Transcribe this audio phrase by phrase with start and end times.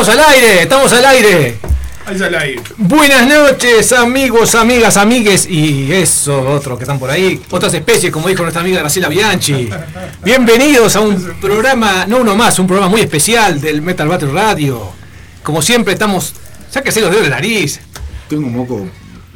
[0.00, 1.58] Estamos al aire, estamos al aire.
[2.76, 7.42] Buenas noches, amigos, amigas, amigues y eso, otros que están por ahí.
[7.50, 9.68] Otras especies, como dijo nuestra amiga Graciela Bianchi.
[10.22, 14.92] Bienvenidos a un programa, no uno más, un programa muy especial del Metal Battle Radio.
[15.42, 16.32] Como siempre, estamos.
[16.72, 17.80] Ya que se los dedos de la nariz.
[18.28, 18.86] Tengo un moco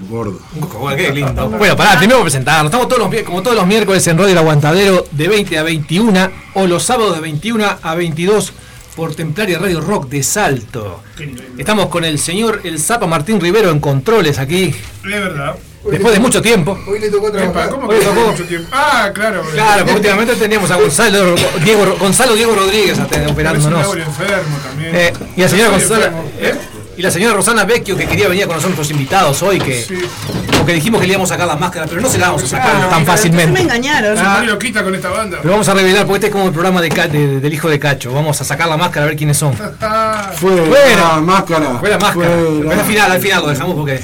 [0.08, 0.38] gordo.
[0.54, 1.48] Un coco, bueno, qué lindo.
[1.50, 2.66] Bueno, pará, primero presentarnos.
[2.66, 6.30] Estamos todos los, como todos los miércoles en Radio El Aguantadero de 20 a 21
[6.54, 8.52] o los sábados de 21 a 22
[8.94, 11.02] por Templaria Radio Rock de Salto.
[11.56, 15.54] Estamos con el señor El Zapa Martín Rivero en controles aquí, Es verdad.
[15.90, 16.78] después de mucho tiempo.
[16.86, 17.70] Hoy le tocó trabajar.
[17.70, 18.30] ¿Cómo que tocó.
[18.32, 18.68] mucho tiempo?
[18.72, 19.42] Ah, claro.
[19.52, 21.34] Claro, porque últimamente teníamos a Gonzalo
[21.64, 22.98] Diego, Gonzalo Diego Rodríguez
[23.28, 23.96] operándonos.
[23.96, 24.94] Enfermo también.
[24.94, 26.30] Eh, y la señora Estoy Gonzalo, enfermo.
[26.38, 26.54] eh,
[27.02, 29.98] y la señora Rosana Vecchio que quería venir con nosotros invitados hoy, que Sí.
[30.56, 32.46] porque dijimos que le íbamos a sacar la máscara, pero no se la vamos a
[32.46, 33.60] sacar Ah, tan Se me fácilmente.
[33.60, 34.16] engañaron.
[34.16, 35.38] Se pone loquita con esta banda.
[35.42, 37.68] Pero vamos a revelar porque este es como el programa de Ca- de- del hijo
[37.68, 38.12] de Cacho.
[38.12, 39.52] Vamos a sacar la máscara a ver quiénes son.
[39.80, 41.20] Ah, Fuera, Fuera.
[41.20, 41.78] máscara.
[41.80, 42.12] Fue la máscara.
[42.36, 42.68] Fuera.
[42.68, 44.00] Pero al final, al final lo dejamos porque.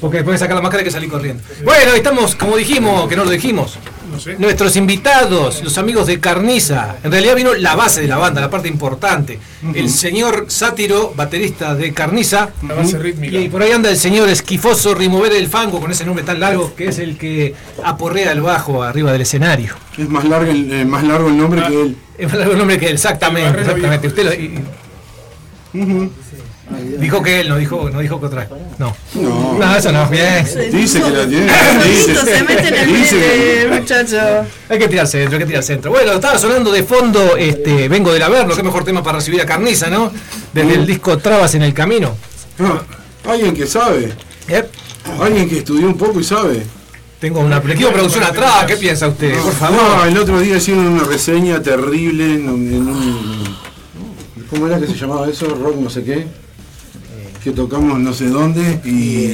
[0.00, 1.42] Porque después de sacar la máscara hay que salir corriendo.
[1.64, 3.78] Bueno, estamos, como dijimos, que no lo dijimos.
[4.10, 4.36] no sé.
[4.38, 6.96] Nuestros invitados, los amigos de Carniza.
[7.02, 9.38] En realidad vino la base de la banda, la parte importante.
[9.74, 12.50] El señor Sátiro, baterista de Carniza.
[12.66, 13.36] La base rítmica.
[13.38, 16.74] Y por ahí anda el señor Esquifoso Rimover el Fango, con ese nombre tan largo,
[16.74, 17.54] que es el que
[17.84, 19.74] aporrea el bajo arriba del escenario.
[19.98, 21.68] Es más largo el, eh, más largo el nombre Ah.
[21.68, 21.96] que él.
[22.18, 23.60] Es más largo el nombre que él, exactamente.
[23.60, 24.06] Exactamente.
[24.08, 24.60] Usted lo- y-.
[26.98, 28.48] dijo que él, no dijo, no dijo que otra.
[28.78, 28.94] No.
[29.14, 29.58] No.
[29.58, 30.44] No, eso no, bien.
[30.72, 31.52] Dice que la tiene.
[31.82, 34.16] Solito se mete en el Dice muchacho.
[34.68, 35.90] Hay que tirar centro, hay que tirar centro.
[35.90, 39.46] Bueno, estaba sonando de fondo este Vengo del Averno, qué mejor tema para recibir a
[39.46, 40.10] Carniza, ¿no?
[40.52, 42.16] Desde el disco Trabas en el Camino.
[42.58, 42.82] Ah,
[43.30, 44.12] alguien que sabe.
[44.48, 44.64] Eh,
[45.20, 46.62] Alguien que estudió un poco y sabe.
[47.20, 49.34] Tengo una de producción atrás, ¿qué piensa usted?
[49.38, 50.06] Por No, favor.
[50.08, 53.56] el otro día hicieron una reseña terrible en, un- en un.
[54.50, 55.46] ¿Cómo era que se llamaba eso?
[55.46, 56.26] Rock no sé qué.
[57.46, 59.32] Que tocamos no sé dónde y.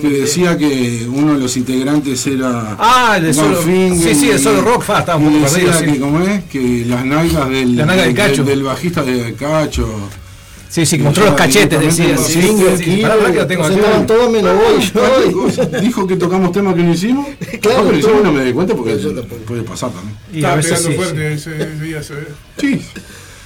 [0.00, 2.76] Que decía que uno de los integrantes era.
[2.78, 3.58] Ah, el de solo.
[3.60, 5.98] Finger Sí, sí, el solo rock, fa, estaba un y poco decía perdido, que, sí.
[6.00, 6.44] ¿cómo es?
[6.44, 8.44] Que las nalgas del, Las nalgas del del- Cacho.
[8.44, 9.86] del bajista de Cacho.
[10.70, 12.16] Sí, sí, que mostró los cachetes, decía.
[12.16, 12.40] Sí.
[15.82, 17.26] Dijo que tocamos temas que no hicimos.
[17.60, 18.94] Claro, Ah, que hicimos no me di cuenta porque
[19.46, 20.16] puede pasar también.
[20.34, 22.02] Estaba pegando sí, fuerte ese, ese día.
[22.02, 22.26] Se ve.
[22.58, 22.80] Sí.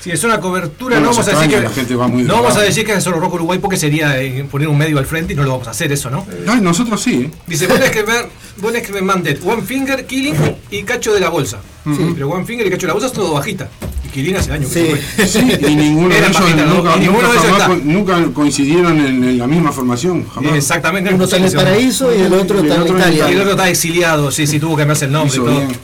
[0.03, 1.61] Sí, es una cobertura, No no vamos a decir que.
[1.61, 2.67] la gente va muy no vamos a drogada.
[2.69, 5.37] decir que es solo rock Uruguay porque sería eh, poner un medio al frente y
[5.37, 6.27] no lo vamos a hacer eso, ¿no?
[6.49, 7.31] Ay, nosotros sí, ¿eh?
[7.47, 8.15] Dice, vos es que me,
[8.57, 10.35] vos es que me mandé One Finger, Killing
[10.71, 11.59] y Cacho de la Bolsa.
[11.85, 13.69] Sí, pero One Finger y Cacho de la Bolsa es todo bajita.
[14.05, 15.27] Y Killing hace años que Sí.
[15.29, 15.59] se fue.
[15.61, 16.75] Sí, y ninguno de ellos bajita, ¿no?
[16.77, 17.67] nunca, Y ninguno nunca de ellos jamás está.
[17.69, 20.55] co- nunca coincidieron en, en la misma formación, jamás.
[20.55, 21.13] Exactamente.
[21.13, 23.29] Uno está en el paraíso y el otro Y el está en otro en Italia.
[23.29, 25.57] Y el otro está exiliado, sí, sí, tuvo que cambiarse el nombre y Hizo todo.
[25.59, 25.77] bien.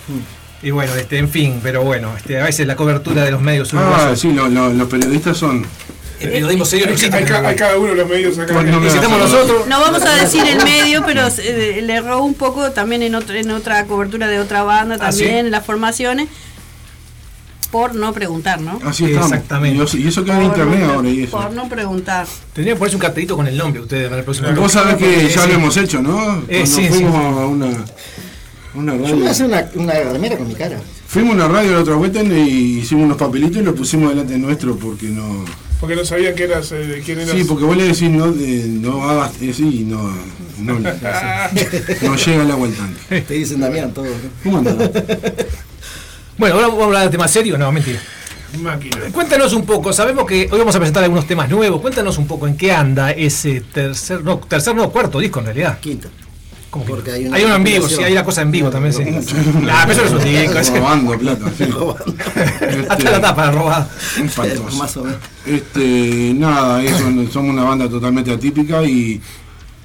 [0.67, 3.73] Y bueno, este, en fin, pero bueno, este, a veces la cobertura de los medios
[3.73, 4.21] Ah, uruguayos.
[4.21, 5.65] sí, lo- lo- los periodistas son.
[6.19, 7.17] El periodismo serio no Hay, existe.
[7.17, 8.53] hay ca- hay cada uno de los medios acá.
[8.55, 9.69] Bueno, no me Necesitamos hagas- nosotros.
[9.69, 13.37] No vamos a decir el medio, pero eh, le erró un poco también en, otro,
[13.37, 15.37] en otra cobertura de otra banda, ¿Ah, también sí?
[15.37, 16.29] en las formaciones,
[17.71, 18.81] por no preguntar, ¿no?
[18.85, 19.31] Así estamos.
[19.31, 19.79] Exactamente.
[19.79, 21.37] Y eso, y eso queda en internet no- ahora y eso.
[21.41, 22.27] Por no preguntar.
[22.55, 25.29] Tendría que ponerse un cartelito con el nombre ustedes para el próximo Vos sabés que
[25.29, 25.49] ya sí.
[25.49, 26.39] lo hemos hecho, ¿no?
[26.49, 27.41] Eh, Cuando sí, fuimos sí.
[27.41, 27.67] a una,
[28.77, 29.47] una Yo radio.
[29.47, 30.79] una, una remera con mi cara.
[31.07, 34.37] Fuimos a una radio la otra vuelta y hicimos unos papelitos y los pusimos delante
[34.39, 35.45] nuestro porque no.
[35.81, 37.33] Porque no sabían que eras, eh, quién eras.
[37.37, 40.11] Sí, porque vos le decís no, de- no hagas y no,
[40.59, 40.79] no,
[42.03, 43.21] no llega el agua al tanque.
[43.23, 44.07] Te dicen Damián todo.
[44.07, 44.13] ¿no?
[44.43, 44.77] ¿Cómo andás?
[46.39, 47.59] Bueno, ahora vamos a hablar de temas serios.
[47.59, 48.01] No, mentira.
[48.61, 48.97] Máquina.
[49.13, 51.81] Cuéntanos un poco, sabemos que hoy vamos a presentar algunos temas nuevos.
[51.81, 55.79] Cuéntanos un poco en qué anda ese tercer, no, tercer, no, cuarto disco en realidad.
[55.81, 56.09] Quinto.
[56.77, 58.69] ¿Cómo que Porque hay una hay uno en vivo, sí, hay la cosa en vivo
[58.69, 59.03] también, sí.
[59.03, 60.13] Eso es
[60.67, 61.51] un Robando plata.
[61.57, 61.65] sí.
[62.89, 63.89] hasta la tapa robada.
[64.77, 65.19] Más o menos.
[65.47, 69.23] Este, nada, eso, somos una banda totalmente atípica y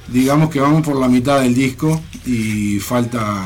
[0.09, 3.45] digamos que vamos por la mitad del disco y falta.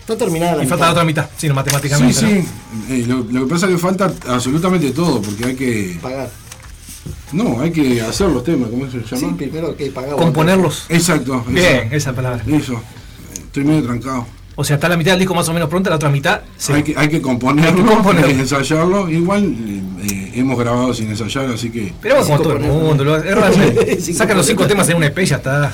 [0.00, 2.22] Está terminada la Y falta la otra mitad, sí, no, Sí, matemáticamente.
[2.22, 2.28] ¿no?
[2.28, 2.44] sí.
[2.90, 5.98] eh, lo, lo que pasa es que falta absolutamente todo, porque hay que.
[6.02, 6.43] Pagar.
[7.32, 9.36] No, hay que hacer los temas, ¿cómo se Sí, llama?
[9.36, 10.16] primero que pagar.
[10.16, 10.84] Componerlos.
[10.88, 11.44] Exacto.
[11.48, 11.96] Bien, eso.
[11.96, 12.42] esa palabra.
[12.46, 12.80] Eso.
[13.34, 14.26] Estoy medio trancado.
[14.56, 16.42] O sea, está la mitad del disco más o menos pronta, la otra mitad.
[16.56, 16.72] sí.
[16.72, 18.28] Hay, que, hay que componerlo, Hay que componerlo.
[18.28, 19.10] hay que ensayarlo.
[19.10, 19.52] Igual
[20.02, 21.92] eh, hemos grabado sin ensayar, así que.
[22.00, 23.02] Pero vamos como todo el mundo.
[23.04, 25.72] lo- es realmente- Cinco Sacan los cinco temas en un EP y ya está.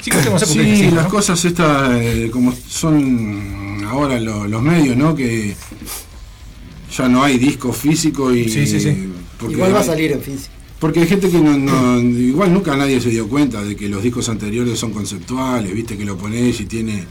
[0.00, 1.10] Cinco temas, Sí, las ¿no?
[1.10, 5.14] cosas estas, eh, como son ahora lo- los medios, ¿no?
[5.14, 5.54] Que
[6.96, 8.48] ya no hay disco físico y.
[8.48, 9.07] Sí, sí, sí.
[9.38, 10.52] Porque, Igual va a salir en físico.
[10.80, 14.02] Porque hay gente que no, no- igual nunca nadie se dio cuenta de que los
[14.02, 17.04] discos anteriores son conceptuales, viste que lo ponés y tiene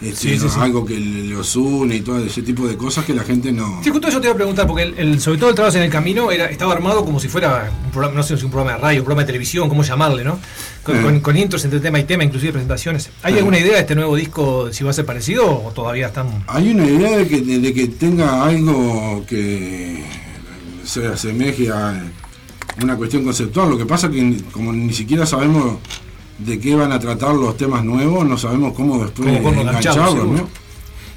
[0.00, 0.58] este, Sí, sí, sí.
[0.58, 3.80] algo que los une y todo ese tipo de cosas que la gente no...
[3.84, 5.84] Sí, justo eso te iba a preguntar, porque el, el- sobre todo el trabajo en
[5.84, 8.76] el camino era, estaba armado como si fuera un programa, no sé si un programa
[8.76, 10.40] de radio, un programa de televisión, cómo llamarle, ¿no?
[10.82, 11.02] Con, Eh.
[11.02, 13.10] con- con intros entre tema y tema, inclusive presentaciones.
[13.22, 13.38] ¿Hay Eh.
[13.38, 16.42] alguna idea de este nuevo disco si va a ser parecido o todavía están.?
[16.48, 20.02] Hay una idea de que, de, de que tenga algo que
[20.84, 22.02] se asemeje a
[22.82, 23.70] una cuestión conceptual.
[23.70, 25.78] Lo que pasa que como ni siquiera sabemos
[26.38, 30.26] de qué van a tratar los temas nuevos, no sabemos cómo después engancharlos.
[30.26, 30.48] ¿no?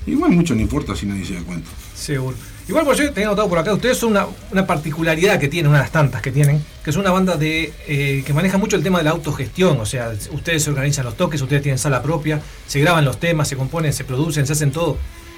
[0.06, 1.70] Igual mucho no importa si nadie se da cuenta.
[1.96, 2.36] Seguro.
[2.68, 5.78] Igual por yo tenía notado por acá, ustedes son una, una particularidad que tienen, una
[5.78, 8.82] de las tantas que tienen, que es una banda de eh, que maneja mucho el
[8.82, 12.42] tema de la autogestión, o sea, ustedes se organizan los toques, ustedes tienen sala propia,
[12.66, 14.98] se graban los temas, se componen, se producen, se hacen todo.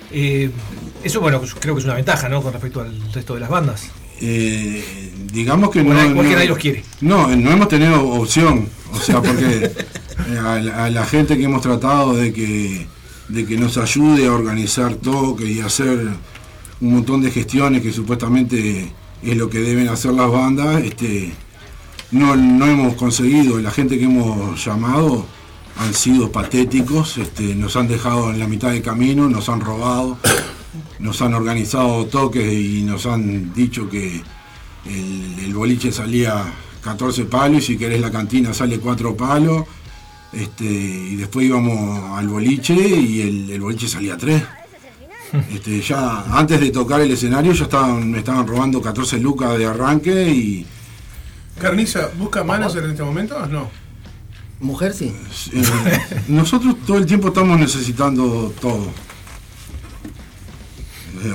[0.09, 0.49] Eh,
[1.03, 2.41] eso, bueno, creo que es una ventaja, ¿no?
[2.41, 3.89] Con respecto al resto de las bandas.
[4.21, 4.83] Eh,
[5.31, 6.83] digamos que no, no- nadie los quiere.
[7.01, 8.67] No, no hemos tenido opción.
[8.93, 9.65] O sea, porque
[10.29, 12.87] eh, a, la- a la gente que hemos tratado de que,
[13.27, 16.07] de que nos ayude a organizar toques y hacer
[16.79, 18.91] un montón de gestiones que supuestamente
[19.23, 21.33] es lo que deben hacer las bandas, este,
[22.11, 23.59] no, no hemos conseguido.
[23.59, 25.25] La gente que hemos llamado
[25.79, 30.17] han sido patéticos, este, nos han dejado en la mitad del camino, nos han robado,
[30.99, 34.21] nos han organizado toques y nos han dicho que
[34.85, 36.45] el, el boliche salía
[36.81, 39.65] 14 palos y si querés la cantina sale 4 palos.
[40.33, 44.43] Este, y después íbamos al boliche y el, el boliche salía 3.
[45.53, 49.65] Este, ya antes de tocar el escenario ya estaban, me estaban robando 14 lucas de
[49.65, 50.65] arranque y
[51.59, 53.69] Carniza, ¿busca manager en este momento o no?
[54.59, 55.13] Mujer sí.
[55.53, 55.63] eh,
[56.27, 58.87] nosotros todo el tiempo estamos necesitando todo.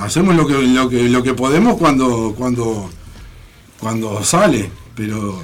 [0.01, 2.91] Hacemos lo que, lo que, lo que podemos cuando, cuando,
[3.79, 5.43] cuando sale, pero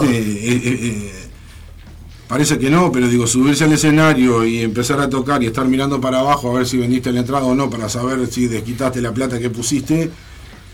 [0.00, 0.10] todo.
[0.10, 1.12] eh, eh, eh,
[2.28, 6.00] parece que no, pero digo, subirse al escenario y empezar a tocar y estar mirando
[6.00, 9.12] para abajo a ver si vendiste la entrada o no, para saber si desquitaste la
[9.12, 10.10] plata que pusiste,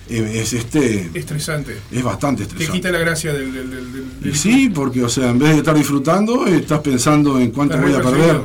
[0.08, 1.76] eh, es este Estresante.
[1.90, 2.78] es bastante Te estresante.
[2.78, 3.52] quita la gracia del.
[3.52, 6.80] del, del, del- Y del- sí, porque o sea, en vez de estar disfrutando, estás
[6.80, 8.40] pensando en cuánto voy a perder.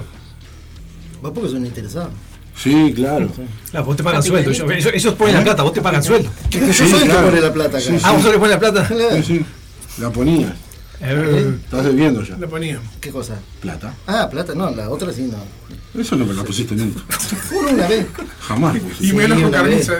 [1.22, 2.12] Vos porque son interesados.
[2.62, 3.30] Sí, claro.
[3.72, 4.50] Claro, vos te pagan sueldo.
[4.52, 6.30] Ellos, ellos- ponen la plata, vos te pagan sueldo.
[6.50, 7.88] Yo soy el que pone la plata acá.
[8.04, 8.88] Ah, vos solo le pones la plata.
[8.88, 9.46] Sí, sí.
[10.00, 10.56] La ponía.
[11.02, 12.38] Eh, Estás debiendo ya.
[12.38, 12.80] La ponía.
[13.00, 13.36] ¿Qué cosa?
[13.62, 13.94] Plata.
[14.08, 15.38] Ah, plata, no, la otra sí no.
[16.00, 17.02] Eso no me la pusiste nunca.
[17.52, 18.08] Uno una vez.
[18.42, 18.76] Jamás.
[19.00, 19.94] Y menos con una carniza.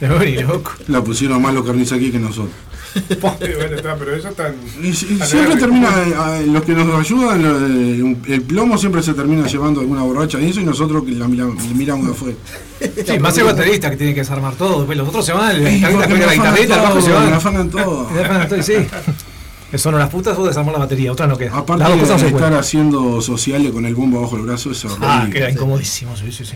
[0.00, 0.72] No, no, ni loco.
[0.88, 2.50] la pusieron más los carniza aquí que nosotros.
[2.96, 4.54] Sí, bueno, está, pero eso tan.
[4.82, 4.88] Y,
[5.20, 9.12] A siempre termina, eh, eh, los que nos ayudan, eh, un- el plomo siempre se
[9.12, 12.36] termina llevando alguna borracha y eso y nosotros que la miramos, la miramos de afuera.
[13.06, 14.78] Sí, más el baterista que tiene que desarmar todo.
[14.78, 17.68] Después los otros se van, el Y guitarrista me el bajo se todo, me afanan
[17.70, 18.08] todo.
[18.56, 18.72] Y y sí.
[19.70, 21.54] Que son las putas, vos desarmar la batería, otras no quedan.
[21.54, 22.54] Aparte de estar pueden.
[22.54, 25.06] haciendo sociales con el bombo bajo el brazo es horrible.
[25.08, 26.54] Ah, queda incomodísimo, sí, sí, sí.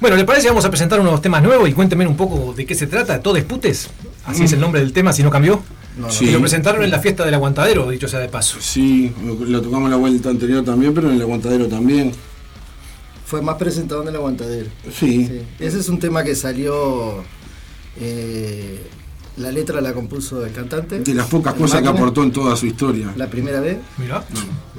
[0.00, 0.48] Bueno, ¿le parece?
[0.48, 3.20] Vamos a presentar unos temas nuevos y cuéntenme un poco de qué se trata.
[3.20, 3.90] Todo Disputes,
[4.24, 5.60] así es el nombre del tema, si no cambió.
[5.98, 6.12] No, no.
[6.12, 6.26] Sí.
[6.26, 8.58] Y lo presentaron en la fiesta del aguantadero, dicho sea de paso.
[8.60, 12.12] Sí, lo tocamos en la vuelta anterior también, pero en el aguantadero también.
[13.26, 14.70] Fue más presentado en el aguantadero.
[14.92, 15.26] Sí.
[15.26, 15.42] Sí.
[15.58, 17.22] Ese es un tema que salió.
[18.00, 18.80] eh,
[19.40, 21.00] la letra la compuso el cantante.
[21.00, 23.12] De las pocas cosas que aportó en toda su historia.
[23.16, 23.78] La primera vez.
[23.98, 24.24] Mirá.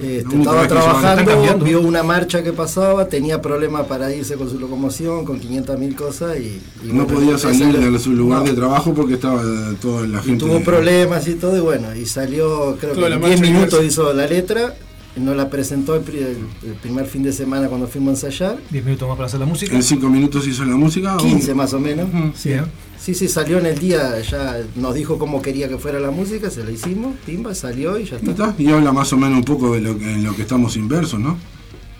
[0.02, 4.50] Este, La única estaba trabajando, vio una marcha que pasaba, tenía problemas para irse con
[4.50, 8.46] su locomoción, con 500 mil cosas y, y No podía salir de su lugar no.
[8.46, 10.46] de trabajo porque estaba eh, toda la Y gente.
[10.46, 13.84] tuvo problemas y todo, y bueno, y salió, creo Toda que en marcha 10 minutos
[13.84, 14.74] hizo la letra,
[15.18, 16.38] nos la presentó el, pri- el-
[16.70, 19.46] el primer fin de semana cuando fuimos a ensayar, 10 minutos más para hacer la
[19.46, 19.76] música.
[19.76, 21.18] En cinco minutos hizo la música.
[21.18, 22.08] 15 más o menos.
[22.36, 22.62] Sí, ¿eh?
[23.00, 26.50] Sí, sí, salió en el día, ya nos dijo cómo quería que fuera la música,
[26.52, 28.54] se la hicimos, pimba, salió y ya Y está.
[28.58, 31.20] Y habla más o menos un poco de lo que, en lo que estamos inversos,
[31.20, 31.38] ¿no?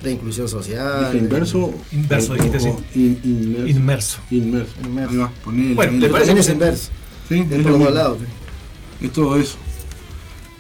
[0.04, 1.16] La inclusión social.
[1.18, 1.74] Inverso.
[1.92, 2.68] Inverso, dijiste, sí.
[2.70, 3.68] o in- inmerso.
[3.68, 4.20] Inmerso.
[4.32, 4.74] Inmerso.
[4.86, 5.12] Inmerso.
[5.12, 5.98] Ahí va, ponele Bueno, ahí.
[5.98, 6.90] ¿le Pero parece que es inverso,
[7.30, 7.90] Sí, es es por lo los dos mismo.
[7.96, 8.18] lados.
[9.02, 9.58] Es todo eso.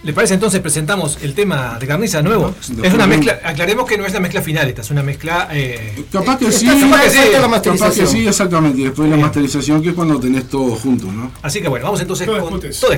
[0.04, 2.56] ¿Le parece entonces presentamos el tema de Carniza nuevo?
[2.60, 5.04] Es una de un- mezcla, aclaremos que no es la mezcla final, esta es una
[5.04, 5.48] mezcla.
[5.52, 6.66] eh, Capaz que Está sí.
[6.82, 8.08] capaz que sí, la Capaz que masterización.
[8.08, 8.82] sí, exactamente.
[8.82, 9.26] Y después la Bien.
[9.28, 11.32] masterización, que es cuando tenés todo junto, ¿no?
[11.44, 12.60] así que bueno, vamos entonces Todo con.
[12.60, 12.92] Todo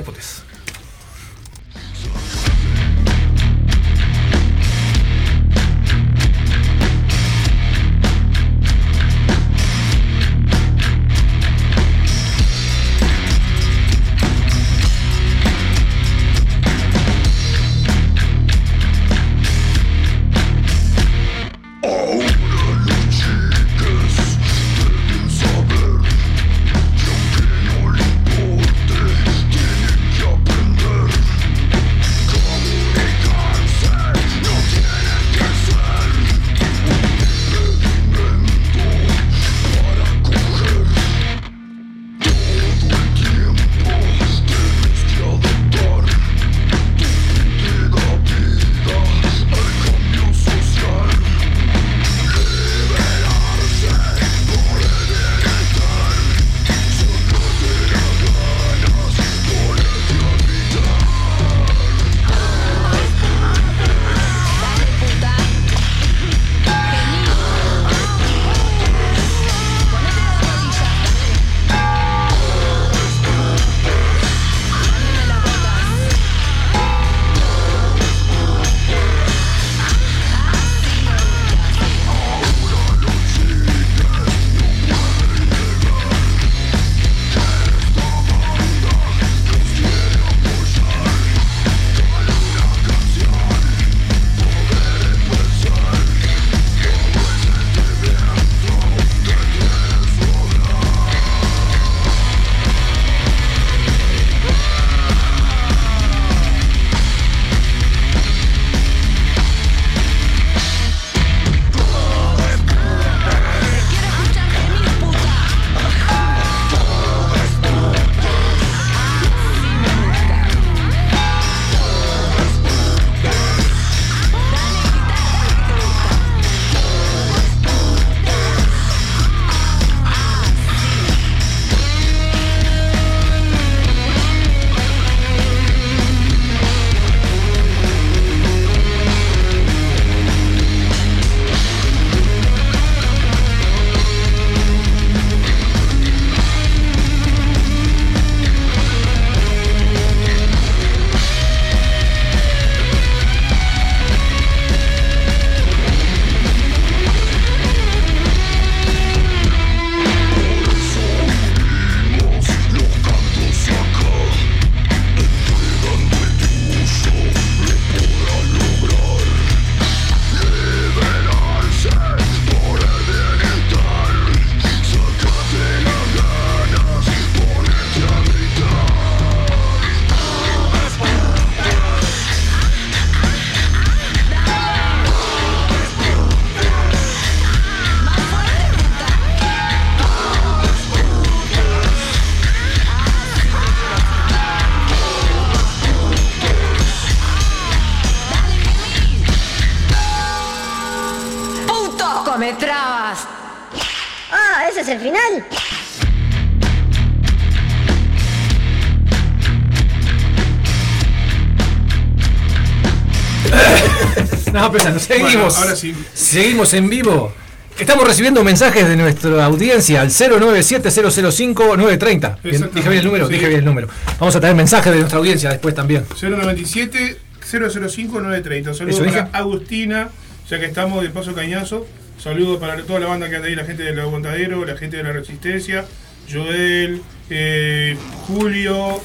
[214.99, 215.31] Seguimos.
[215.31, 215.93] Bueno, ahora sí.
[216.13, 217.33] Seguimos en vivo.
[217.79, 222.37] Estamos recibiendo mensajes de nuestra audiencia al 097-005-930.
[222.43, 223.33] Bien, Dije bien el número, Sí.
[223.33, 223.87] dije bien el número.
[224.19, 226.05] Vamos a tener mensajes de nuestra audiencia después también.
[226.19, 228.73] 097 005 930.
[228.73, 229.37] Saludos ¿Eso para dije?
[229.37, 230.09] Agustina,
[230.49, 231.87] ya que estamos de Paso Cañazo.
[232.21, 235.03] Saludos para toda la banda que anda ahí, la gente del Aguantadero, la gente de
[235.03, 235.83] la Resistencia,
[236.31, 239.01] Joel, eh, Julio,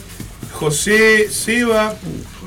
[0.53, 1.95] José, Seba,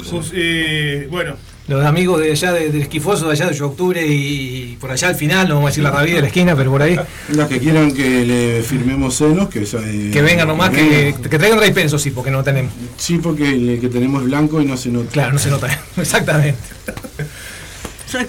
[0.10, 1.36] José, eh, bueno,
[1.72, 4.92] Los amigos de allá de- del esquifoso, de allá de 8 de octubre y por
[4.92, 7.00] allá al final, no vamos a decir la rabia de la esquina, pero por ahí.
[7.30, 11.22] Los que quieran que le firmemos senos, que, esa- eh, Que vengan nomás, que, vengan.
[11.30, 12.74] que traigan ray pen, eso sí, porque no tenemos.
[12.98, 15.10] Sí, porque el que tenemos es blanco y no se nota.
[15.12, 15.68] Claro, no se nota.
[15.98, 16.60] Exactamente.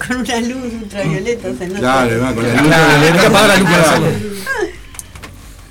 [0.06, 1.80] Con una luz ultravioleta se nota.
[1.80, 4.06] Claro, va, con la luz Claro, que apagar la luz Claro.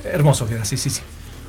[0.04, 1.00] Hermoso queda, sí, sí, sí.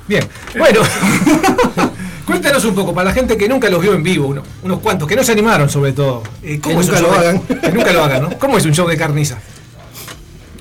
[0.07, 0.23] Bien,
[0.57, 0.79] bueno,
[2.25, 5.07] cuéntanos un poco, para la gente que nunca los vio en vivo, uno- unos cuantos,
[5.07, 6.23] que no se animaron sobre todo.
[6.41, 7.39] eh, ¿cómo Que es nunca lo de- hagan.
[7.61, 8.39] Que nunca lo hagan, ¿no?
[8.39, 9.37] ¿Cómo es un show de carniza?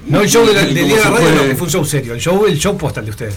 [0.07, 1.85] No el show de del ¿Cómo día de la radio, no, que fue un show
[1.85, 3.37] serio, el show, el show postal de ustedes.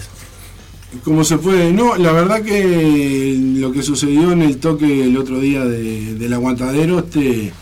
[1.04, 5.38] Como se puede, no, la verdad que lo que sucedió en el toque el otro
[5.40, 7.52] día de- del aguantadero, este.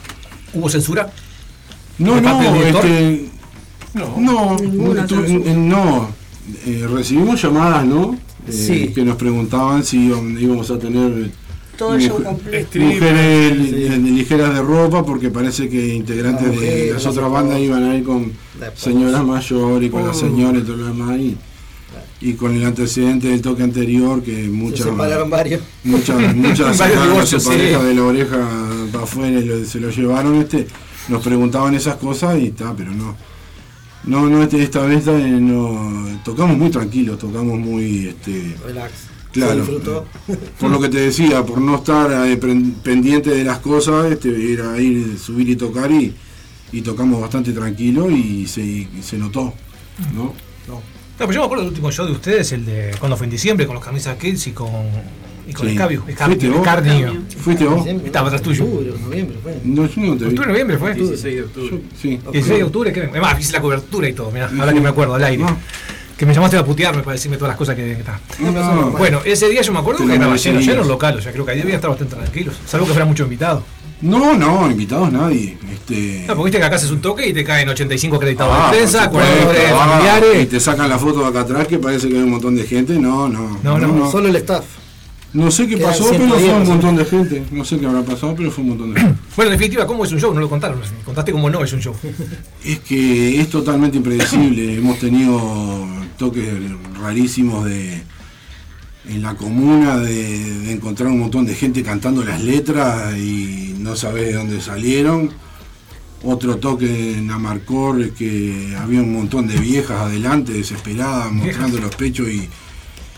[0.55, 1.11] ¿Hubo censura?
[1.99, 3.29] No, ¿De parte del no, este.
[3.95, 6.09] no, No, eh, no.
[6.67, 8.17] Eh, recibimos llamadas, ¿no?
[8.49, 8.89] Eh, Sí.
[8.95, 11.31] Que nos preguntaban si íbam- íbamos a tener
[11.79, 13.99] Todo mujer- mujeres Sí.
[14.01, 18.33] ligeras de ropa, porque parece que integrantes de las otras bandas iban a ir con
[18.77, 20.21] señoras mayores y con las Oh.
[20.21, 21.19] señoras y todo lo demás.
[21.19, 21.37] Y,
[22.21, 25.61] y con el antecedente del toque anterior, que Se muchas separaron varios.
[25.83, 27.87] muchas muchas sacaron divorcios, su pareja sí.
[27.87, 28.49] de la oreja
[28.93, 30.67] para afuera y lo- se lo llevaron este
[31.09, 33.15] nos preguntaban esas cosas y está pero no
[34.07, 38.93] no no este, esta vez eh, no tocamos muy tranquilos tocamos muy este Relax.
[39.33, 39.57] Claro.
[39.57, 40.07] Disfrutó.
[40.61, 44.79] por lo que te decía por no estar eh, pendiente de las cosas este era
[44.81, 46.15] ir subir y tocar y,
[46.71, 49.53] y tocamos bastante tranquilo y se, y se notó
[50.15, 50.35] no
[50.69, 50.83] No,
[51.19, 53.67] pero yo me acuerdo del último show de ustedes, el de cuando fue en diciembre,
[53.67, 54.73] con los camisas Kids y con,
[55.47, 55.73] y con Sí.
[55.75, 56.03] Escabio.
[56.07, 56.59] Escabio, ¿Fuiste vos?
[56.59, 57.13] Escarnio.
[57.39, 58.65] fuiste vos Estaba atrás tuyo.
[58.65, 59.59] Octubre, noviembre, fue.
[59.65, 60.95] no yo no te vi ¿Octubre, noviembre fue?
[60.95, 61.71] 16 de octubre.
[61.71, 64.81] Yo- sí 16 de octubre, que además hice la cobertura y todo, mirá, ahora que
[64.81, 65.43] me acuerdo, al aire.
[65.43, 65.57] No.
[66.17, 67.83] Que me llamaste a putearme para decirme todas las cosas que.
[67.83, 68.21] que está.
[68.41, 68.93] No.
[68.93, 71.45] Bueno, ese día yo me acuerdo Te que estaba lleno, lleno local, o sea, creo
[71.45, 73.65] que ahí debían estar bastante tranquilos, salvo que fuera mucho invitado.
[74.01, 75.57] No, no, invitados nadie.
[75.73, 76.25] Este...
[76.29, 78.77] No, porque viste que acá haces un toque y te caen 85 acreditados Ah, de
[78.77, 80.49] prensa, por supuesto, 40 ah, Y familiares.
[80.51, 82.99] te sacan la foto de acá atrás que parece que hay un montón de gente.
[82.99, 83.59] No, no.
[83.63, 84.11] No, no, no.
[84.11, 84.65] Solo el staff.
[85.35, 87.45] No sé qué pasó, pero 110 fue un montón de gente.
[87.51, 89.19] No sé qué habrá pasado, pero fue un montón de gente.
[89.35, 90.33] Bueno, en definitiva, ¿cómo es un show?
[90.33, 90.81] No lo contaron.
[91.05, 91.95] Contaste cómo no es un show.
[92.65, 94.75] Es que es totalmente impredecible.
[94.79, 96.47] Hemos tenido toques
[97.01, 98.01] rarísimos de
[99.09, 103.97] en la comuna de, de encontrar un montón de gente cantando las letras y no
[103.97, 105.31] sabes de dónde salieron.
[106.23, 112.29] Otro toque en Amarcor que había un montón de viejas adelante, desesperadas, mostrando los pechos
[112.29, 112.49] y,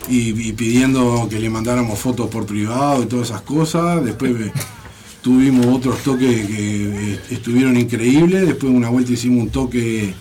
[0.08, 4.04] y- y pidiendo que le mandáramos fotos por privado y todas esas cosas.
[4.04, 4.32] Después
[5.22, 8.46] tuvimos otros toques que eh, estuvieron increíbles.
[8.46, 10.14] Después una vuelta hicimos un toque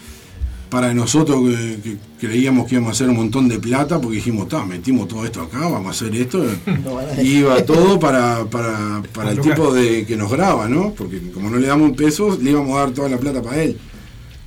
[0.69, 4.49] para nosotros que, que creíamos que íbamos a hacer un montón de plata porque dijimos,
[4.49, 6.43] "Ta, metimos todo esto acá, vamos a hacer esto.
[6.65, 10.91] No Y iba todo para, para, para el tipo de que nos graba, ¿no?
[10.93, 13.61] Porque como no le damos un peso, le íbamos a dar toda la plata para
[13.63, 13.77] él.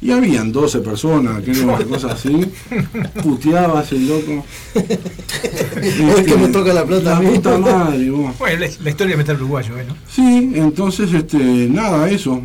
[0.00, 2.40] Y habían 12 personas, creo, una cosa así.
[3.22, 4.44] Puteabas el loco.
[6.14, 7.34] Hoy que me toca la plata a La mí.
[7.36, 8.38] puta madre, vos.
[8.38, 9.84] Bueno, la, la historia de meter uruguayo, ¿eh?
[9.88, 9.96] ¿no?
[10.08, 12.40] Sí, entonces, este, nada, eso.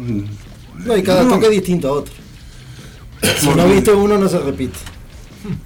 [0.86, 2.14] No, y cada No, toque es distinto a otro.
[3.38, 4.80] Si no viste uno, no se repite.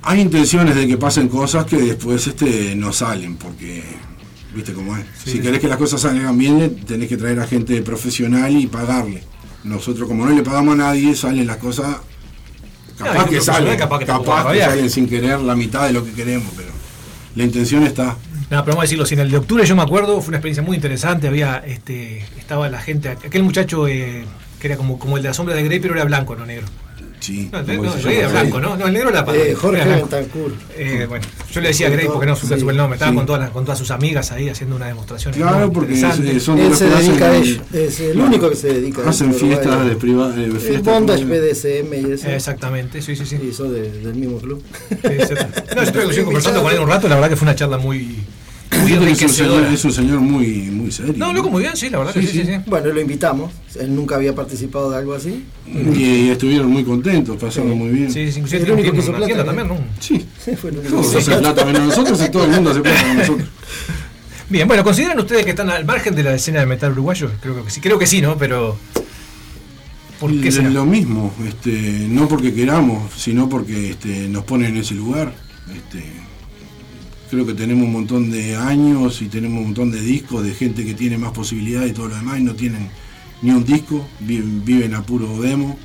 [0.02, 3.82] Hay intenciones de que pasen cosas que después este, no salen, porque,
[4.54, 5.06] viste cómo es.
[5.23, 9.23] si querés que las cosas salgan bien, tenés que traer a gente profesional y pagarle.
[9.63, 11.98] Nosotros, como no le pagamos a nadie, salen las cosas.
[12.98, 16.52] Capaz que salen, capaz que capaz, salen sin querer la mitad de lo que queremos,
[16.56, 16.70] pero
[17.36, 18.17] la intención está.
[18.50, 20.38] No, pero vamos a decirlo, si en el de octubre yo me acuerdo, fue una
[20.38, 24.26] experiencia muy interesante, había, este, estaba la gente, aquel muchacho eh,
[24.60, 26.65] que era como, como el de la sombra de Grey, pero era blanco, no negro.
[27.28, 28.40] Sí, No, no, el Grey era llama.
[28.42, 28.78] blanco, ¿no?
[28.78, 29.84] No, el negro era Eh, Jorge.
[29.84, 30.54] Bentancur.
[30.78, 33.18] Eh, bueno, yo le decía Grey porque no supe Sí, el nombre, estaba sí.
[33.18, 35.34] con, todas las- con todas sus amigas ahí haciendo una demostración.
[35.34, 37.62] Claro, porque es- son de Él los se que dedica a ello.
[37.74, 38.28] Es el Claro.
[38.30, 40.36] único que se dedica a Hacen eso, fiestas de privada.
[40.36, 42.30] El fiestas bondage BDSM y eso.
[42.30, 43.38] Exactamente, sí, sí, sí.
[43.44, 44.63] Y eso de- del mismo club.
[44.90, 44.96] Sí,
[45.28, 45.34] sí.
[45.76, 48.20] No, yo estuve conversando con él un rato, la verdad que fue una charla muy
[48.71, 49.73] muy que es un señor, enriquecedora.
[49.73, 51.13] es un señor muy, muy serio.
[51.17, 52.45] No, loco, muy bien, sí, la verdad que Sí, sí, sí.
[52.45, 52.51] sí.
[52.53, 52.62] sí.
[52.67, 53.51] Bueno, lo invitamos.
[53.80, 55.45] Él nunca había participado de algo así.
[55.67, 58.12] Y, estuvieron muy contentos, pasando muy bien.
[58.12, 59.77] Sí, sí, inclusive tiene único que tienda plata, también, ¿no?
[59.99, 60.25] Sí.
[60.60, 63.01] Fue el único Todos que- hacen plata menos nosotros y todo el mundo hace plata
[63.03, 63.47] con nosotros.
[64.49, 67.30] Bien, bueno, ¿consideran ustedes que están al margen de la escena del metal uruguayo?
[67.41, 68.38] Creo que sí, creo que sí, ¿no?
[68.38, 68.77] Pero.
[70.19, 70.69] ¿Por qué será?
[70.69, 71.71] Lo mismo, este,
[72.10, 75.34] no porque queramos, sino porque este, nos ponen en ese lugar.
[75.75, 76.03] Este,
[77.30, 80.86] creo que tenemos un montón de años y tenemos un montón de discos de gente
[80.86, 82.90] que tiene más posibilidades y todo lo demás y no tienen
[83.42, 85.78] ni un disco, viven, viven a puro demo,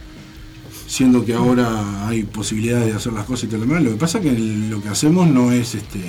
[0.87, 3.83] siendo que ahora hay posibilidades de hacer las cosas y todo lo demás.
[3.83, 6.01] Lo que pasa es que lo que hacemos no es este,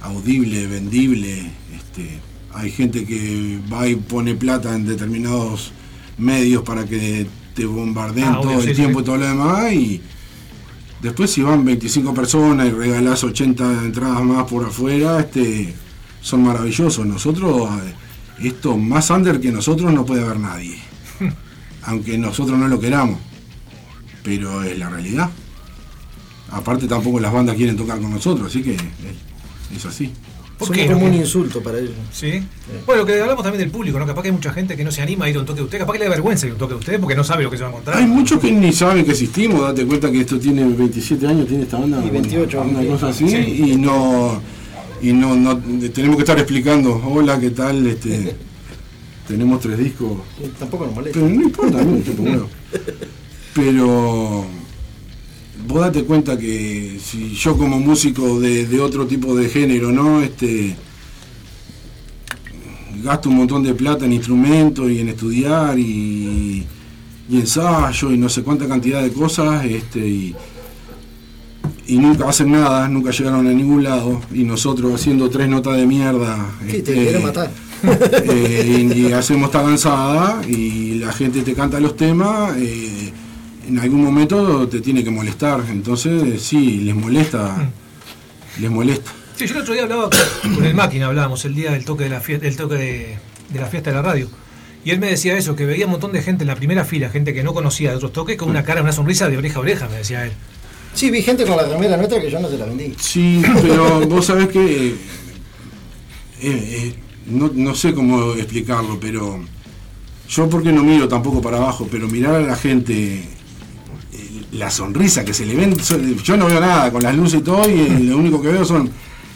[0.00, 1.50] audible, vendible.
[1.74, 2.20] Este,
[2.54, 5.72] hay gente que va y pone plata en determinados
[6.18, 9.02] medios para que te bombardeen Ah, todo el sí, tiempo sí.
[9.02, 10.00] y todo lo demás y
[11.04, 15.74] después si van 25 personas y regalás 80 entradas más por afuera, este,
[16.22, 17.04] son maravillosos.
[17.04, 20.78] Nosotros, eh, esto más under que nosotros no puede haber nadie.
[21.82, 23.20] Aunque nosotros no lo queramos.
[24.22, 25.28] Pero es la realidad.
[26.50, 30.10] Aparte tampoco las bandas quieren tocar con nosotros, así que es, es así.
[30.58, 30.92] ¿Por Somos qué?
[30.92, 31.90] como un insulto para ellos.
[32.12, 32.42] Sí.
[32.86, 34.06] Bueno, lo que hablamos también del público, ¿no?
[34.06, 35.64] Capaz que hay mucha gente que no se anima a ir a un toque de
[35.64, 37.42] usted, capaz que le da vergüenza ir a un toque de usted porque no sabe
[37.42, 37.96] lo que se va a encontrar.
[37.98, 41.64] Hay muchos que ni saben que existimos, date cuenta que esto tiene 27 años, tiene
[41.64, 42.04] esta banda.
[42.06, 42.86] Y 28, Una sí.
[42.86, 43.36] cosa así, Sí.
[43.72, 44.40] y no.
[45.02, 45.58] Y no, no
[45.92, 47.86] tenemos que estar explicando, hola, ¿qué tal?
[47.86, 48.34] Este,
[49.28, 50.18] tenemos tres discos.
[50.58, 51.18] Tampoco nos molesta.
[51.20, 52.48] Pero no importa, no, un huevo.
[53.54, 54.46] Pero
[55.66, 60.22] vos date cuenta que si yo como músico de, de otro tipo de género, ¿no?
[60.22, 60.76] Este
[63.02, 66.64] gasto un montón de plata en instrumentos y en estudiar y,
[67.28, 70.34] y ensayo y no sé cuánta cantidad de cosas, este y,
[71.86, 75.86] y nunca hacen nada, nunca llegaron a ningún lado, y nosotros haciendo tres notas de
[75.86, 76.50] mierda.
[76.62, 77.50] Sí, te este, quiere matar.
[77.84, 83.12] eh, y, y hacemos esta danzada y la gente te canta los temas, eh,
[83.68, 85.64] en algún momento te tiene que molestar.
[85.70, 87.70] Entonces, sí, les molesta.
[88.60, 89.10] Les molesta.
[89.36, 92.04] Sí, yo el otro día hablaba con, con el máquina, hablábamos el día del toque
[92.04, 93.18] de la fiesta, del toque de,
[93.50, 94.28] de la fiesta de la radio.
[94.84, 97.08] Y él me decía eso, que veía un montón de gente en la primera fila,
[97.08, 99.62] gente que no conocía de otros toques, con una cara, una sonrisa de oreja a
[99.62, 100.32] oreja, me decía él.
[100.94, 102.94] Sí, vi gente con la remera nuestra que yo no se la vendí.
[103.00, 104.88] Sí, pero vos sabés que.
[104.88, 104.94] eh,
[106.42, 106.94] eh,
[107.26, 109.40] no, no sé cómo explicarlo, pero.
[110.28, 113.24] Yo, porque no miro tampoco para abajo, pero mirar a la gente.
[114.54, 115.74] Eh, La sonrisa que se le ven.
[116.24, 118.64] Yo no veo nada con las luces y todo, y eh, lo único que veo
[118.64, 118.90] son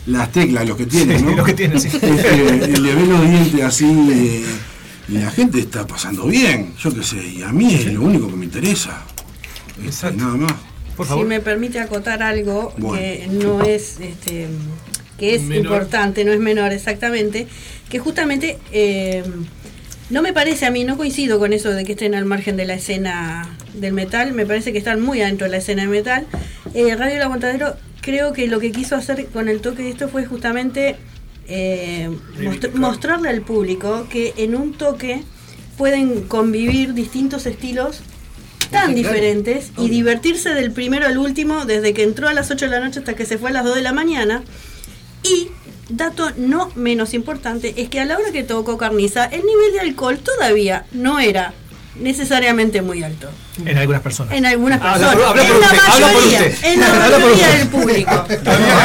[0.06, 1.32] las teclas, los que tienen, Sí, ¿no?
[1.36, 1.88] los que tienen, sí.
[1.88, 3.84] Este, le ven los dientes así.
[4.12, 4.44] eh,
[5.10, 8.28] y la gente está pasando bien, yo qué sé, y a mí es lo único
[8.28, 9.02] que me interesa.
[9.76, 10.22] Este, Exacto.
[10.22, 10.52] nada más.
[10.96, 11.26] Por Si favor.
[11.26, 12.98] me permite acotar algo Bueno.
[12.98, 14.48] que no es este
[15.18, 15.64] que es Menor.
[15.64, 17.46] importante, no es menor exactamente,
[17.88, 19.24] que justamente eh,
[20.10, 22.64] no me parece a mí, no coincido con eso de que estén al margen de
[22.66, 26.26] la escena del metal, me parece que están muy adentro de la escena del metal.
[26.74, 30.08] Eh, Radio El Aguantadero creo que lo que quiso hacer con el toque de esto
[30.08, 30.96] fue justamente
[31.48, 35.22] eh, mostr- mostrarle al público que en un toque
[35.76, 38.00] pueden convivir distintos estilos
[38.70, 42.70] tan diferentes y divertirse del primero al último, desde que entró a las 8 de
[42.70, 44.42] la noche hasta que se fue a las 2 de la mañana.
[45.22, 45.48] Y,
[45.88, 49.80] dato no menos importante, es que a la hora que tocó Carniza, el nivel de
[49.80, 51.54] alcohol todavía no era
[52.00, 53.28] necesariamente muy alto.
[53.64, 54.34] En algunas personas.
[54.34, 55.12] En algunas personas.
[55.14, 56.64] habla por en la usted, habla por mayoría, usted.
[56.64, 58.10] en la mayoría del público.
[58.10, 58.84] Había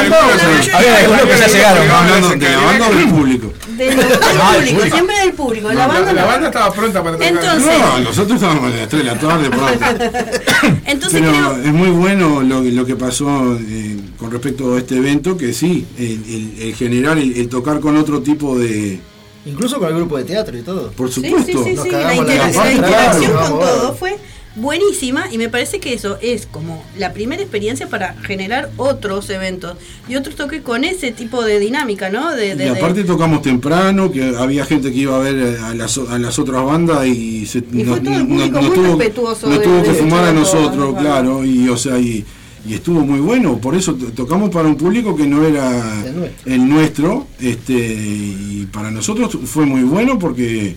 [0.78, 1.84] Había algunos que ya llegaron.
[1.84, 3.54] Estamos hablando de la banda o del público.
[3.78, 5.72] De lo- del público, siempre del público.
[5.74, 7.32] La banda la, estaba pronta para tocar.
[7.34, 9.86] Entonces- No, nosotros estábamos a las 3 de la tarde pronto.
[10.86, 14.98] Entonces Pero creo, es muy bueno lo, lo que pasó eh, con respecto a este
[14.98, 19.00] evento, que sí, el, el- el generar, el, el tocar con otro tipo de...
[19.46, 20.92] Incluso con el grupo de teatro y todo.
[20.92, 21.64] Por Sí, sí, supuesto.
[21.66, 24.18] sí, Nos sí, La, interacción con todo fue
[24.56, 29.76] buenísima y me parece que eso es como la primera experiencia para generar otros eventos
[30.08, 32.32] y otros toques con ese tipo de dinámica, ¿no?
[32.36, 35.58] De, de- Y de- aparte tocamos temprano, que había gente que iba a ver eh,
[35.60, 38.86] a las, a las otras bandas y, se, Y fue todo el público muy tuvo,
[38.98, 40.96] respetuoso nos de- tuvo de que fumar a nosotros, ¿no?
[40.96, 42.24] claro, y o sea, y,
[42.66, 46.16] y estuvo muy bueno, por eso to- tocamos para un público que no era El
[46.16, 46.54] nuestro.
[46.54, 50.76] el nuestro, este, y para nosotros fue muy bueno porque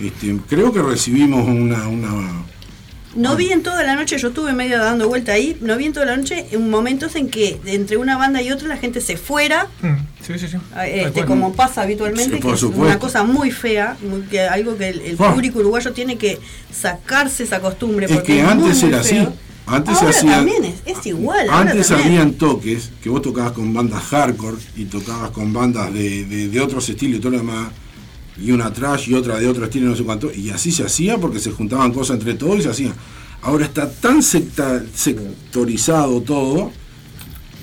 [0.00, 2.44] este, creo que recibimos una, una
[3.14, 5.92] No vi en toda la noche, yo estuve medio dando vuelta ahí, no vi en
[5.94, 9.16] toda la noche en momentos en que entre una banda y otra la gente se
[9.16, 10.56] fuera, Mm, Sí, sí, sí.
[10.72, 12.84] Tal este, como pasa habitualmente, Sí, que por es supuesto.
[12.86, 15.32] una cosa muy fea, muy- que algo que el, el Ah.
[15.32, 16.38] público uruguayo tiene que
[16.72, 18.06] sacarse esa costumbre.
[18.06, 19.16] Es porque que antes muy era así.
[19.72, 20.36] Antes Ahora se hacía.
[20.36, 21.48] también es, es igual.
[21.48, 26.24] ahora Antes habían toques que vos tocabas con bandas hardcore y tocabas con bandas de,
[26.26, 27.68] de- de otros estilos y todo lo demás.
[28.40, 30.32] Y una trash y otra de otro estilo, no sé cuánto.
[30.32, 32.94] Y así se hacía porque se juntaban cosas entre todos y se hacían.
[33.42, 36.70] Ahora está tan secta- sectorizado todo.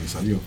[0.02, 0.40] Me salió.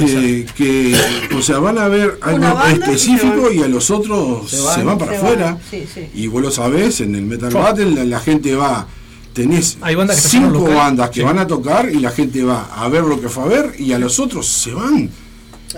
[0.00, 0.96] Eh, que,
[1.36, 3.54] o sea, van a ver algo y específico van.
[3.54, 4.98] y a los otros Se se van.
[4.98, 5.44] para afuera.
[5.52, 6.08] van, sí, sí.
[6.14, 7.52] Y vos lo sabés, en el Metal.
[7.52, 8.88] Battle la, la gente va.
[9.36, 10.74] Tenés Hay bandas que cinco local.
[10.74, 11.26] bandas que Sí.
[11.26, 13.92] van a tocar y la gente va a ver lo que fue a ver y
[13.92, 15.10] a los otros se van.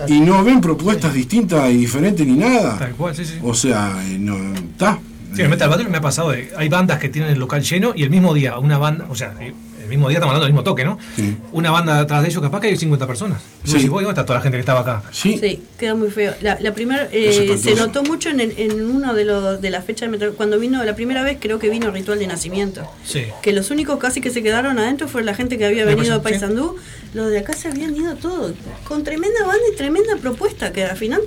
[0.07, 2.77] Y no ven propuestas distintas y diferentes ni nada.
[2.79, 3.33] Tal cual, sí, sí.
[3.43, 4.97] O sea, eh, no está.
[5.33, 7.61] Sí, en el Metal Battle me ha pasado, de- hay bandas que tienen el local
[7.61, 9.53] lleno y el mismo día una banda, o sea, el
[9.89, 10.97] mismo día estamos hablando del mismo toque, ¿no?
[11.15, 11.35] Sí.
[11.51, 13.41] Una banda atrás de ellos capaz que hay 50 personas.
[13.63, 13.73] Y Sí.
[13.75, 15.03] decís, "Vos, ¿dónde está toda la gente que estaba acá?
[15.11, 16.33] Sí, Sí, queda muy feo.
[16.41, 19.81] La, la primera Es se notó mucho en, el- en uno de los de la
[19.81, 22.89] fecha de cuando vino la primera vez creo que vino Ritual de Nacimiento.
[23.03, 23.23] Sí.
[23.41, 26.21] Que los únicos casi que se quedaron adentro fue la gente que había venido a
[26.21, 26.75] Paysandú.
[27.13, 30.95] Los de acá se habían ido todos con tremenda banda y tremenda propuesta que al
[30.97, 31.21] final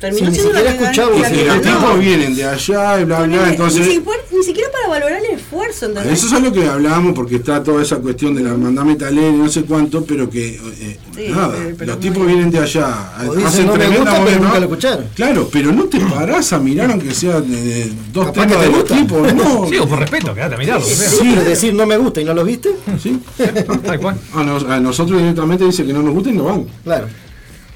[0.00, 3.04] terminó Sí, ni siendo la siquiera que escuchamos que los tipos vienen de allá y
[3.04, 3.26] bla, bla.
[3.44, 6.12] ni, Entonces, siquiera, ni siquiera para valorar el esfuerzo, ¿entendés?
[6.14, 9.32] Eso es algo que hablábamos porque está toda esa cuestión de la hermandad metalera y
[9.32, 13.12] no sé cuánto, pero que eh, Sí, nada, pero- pero los tipos vienen de allá,
[13.22, 15.04] dicen, hacen "No me tremenda gusta", pero nunca lo escucharon.
[15.14, 18.64] Claro, pero no te parás a mirar aunque sea de, de dos Capaz temas te
[18.66, 19.66] de los tipos, no.
[19.70, 20.86] Sí, o por respeto, quédate a mirarlo.
[20.86, 21.08] sea.
[21.10, 22.70] Sí, pero decir no me gusta y no los viste,
[23.02, 23.20] Sí.
[23.84, 24.16] Tal cual.
[24.34, 26.64] A, nos- a nosotros directamente dice que no nos gusta y no van.
[26.84, 27.06] claro.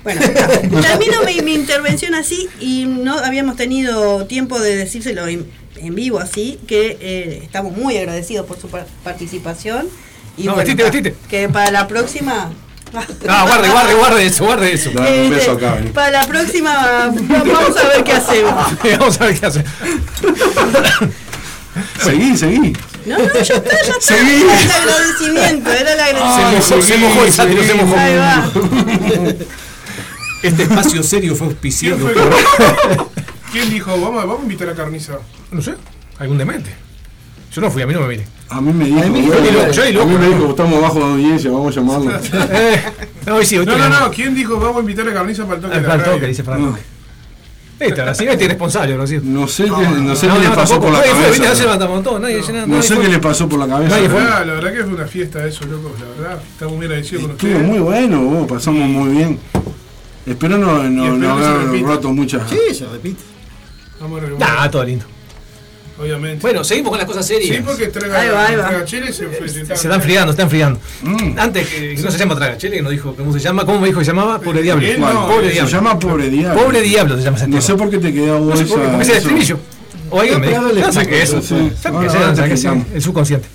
[0.04, 0.20] Bueno,
[0.82, 6.18] termino mi, mi intervención así y no habíamos tenido tiempo de decírselo en, en vivo
[6.20, 9.88] así, que eh, estamos muy agradecidos por su par- participación.
[10.36, 11.14] Y No, bueno, vestite, vestite.
[11.28, 12.52] Que para la próxima...
[13.26, 14.90] Ah, guarde, guarde, guarde eso, guarde eso.
[14.90, 15.90] Un beso Este, acá, vení.
[15.90, 18.54] para la próxima vamos a ver qué hacemos.
[18.98, 19.64] Vamos a ver qué hace.
[22.04, 22.72] Seguí, seguí.
[23.06, 24.16] No, no, ya está, ya está.
[24.16, 26.76] Era el agradecimiento, era el Se agradecimiento.
[26.76, 27.96] mojó, se mojó el sátiro, se mojó.
[30.48, 32.32] Este espacio serio fue auspiciado ¿Quién, por...
[32.32, 33.06] fue?
[33.52, 35.14] ¿Quién dijo, vamos, a- vamos a invitar a Carniza?
[35.50, 35.74] No sé,
[36.18, 36.74] algún demente.
[37.52, 38.26] Yo no fui, a mí no me vine.
[38.50, 40.98] A mí me dijo, A mí me dijo, yo a mí me dijo, estamos bajo
[40.98, 42.10] de audiencia, vamos a llamarlo.
[42.50, 42.82] Eh,
[43.26, 45.74] no, sí, No, no, no, ¿quién dijo, vamos a invitar a Carniza para el toque
[45.76, 46.68] Ah, de para la el toque, dice Fran No.
[46.70, 46.82] Toque.
[47.80, 48.48] Este, ahora sí, este es
[49.06, 49.18] sí.
[49.22, 50.80] No sé qué, no sé No, qué le no, pasó tampoco.
[50.80, 51.66] por la Nadie fue, viste, ayer cabeza.
[52.66, 53.04] No nadie sé fue.
[53.04, 53.96] qué le pasó por la cabeza.
[54.00, 56.42] La verdad, la verdad que fue una fiesta eso, loco, la verdad.
[56.52, 57.68] Estamos muy agradecidos con Estuvo ustedes.
[57.68, 59.40] muy bueno, vos, pasamos muy bien.
[60.26, 62.48] Espero no, no, no se haber roto muchas.
[62.50, 63.22] Sí, se repite.
[64.00, 65.04] Vamos a Nah, todo lindo.
[66.00, 66.40] obviamente.
[66.42, 67.56] Bueno, seguimos con las cosas serias.
[67.58, 68.68] sí, porque traga, Ahí va, ahí va.
[68.68, 69.48] traga chile se fue.
[69.48, 70.80] Se están enfriando, se están enfriando.
[71.02, 71.38] Mm.
[71.38, 73.86] Antes que, que no se llama Tragachele, que nos dijo cómo se llama, ¿cómo me
[73.88, 74.40] dijo que se llamaba?
[74.40, 74.86] Pobre Diablo.
[75.28, 75.70] Pobre se Diablo.
[75.70, 76.62] llama Pobre Diablo.
[76.62, 77.62] Pobre Diablo se llama ese No tema.
[77.62, 79.58] sé por qué te queda vos No sé por qué, porque es el estribillo.
[80.10, 80.86] O alguien me No, dijo.
[80.86, 81.42] No, saqué eso.
[81.42, 81.72] sí.
[82.94, 83.46] El subconsciente.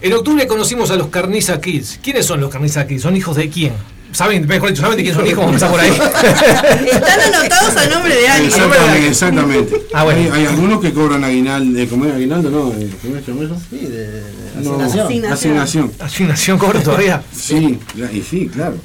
[0.00, 2.00] En octubre conocimos a los Carniza Kids.
[2.02, 3.02] ¿Quiénes son los Carniza Kids?
[3.02, 3.72] ¿Son hijos de quién?
[4.14, 5.44] ¿Saben, mejor dicho, ¿saben de quién son hijos?
[5.44, 5.90] Vamos a por ahí.
[5.90, 8.50] Están anotados a nombre de alguien.
[8.52, 9.82] Exactamente, exactamente.
[9.92, 10.20] Ah, bueno.
[10.20, 12.48] hay, hay algunos que cobran aguinaldo, eh, ¿cómo es aguinaldo?
[12.48, 13.60] No, eh, ¿cómo es, eso?
[13.70, 14.22] Sí, de, de
[14.62, 15.06] No, asignación.
[15.06, 15.32] Asignación.
[15.32, 15.92] asignación.
[15.98, 17.22] Asignación cobra todavía.
[17.34, 17.78] Sí,
[18.12, 18.76] y sí, claro.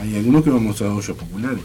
[0.00, 1.58] Hay algunos que vamos a ollos populares.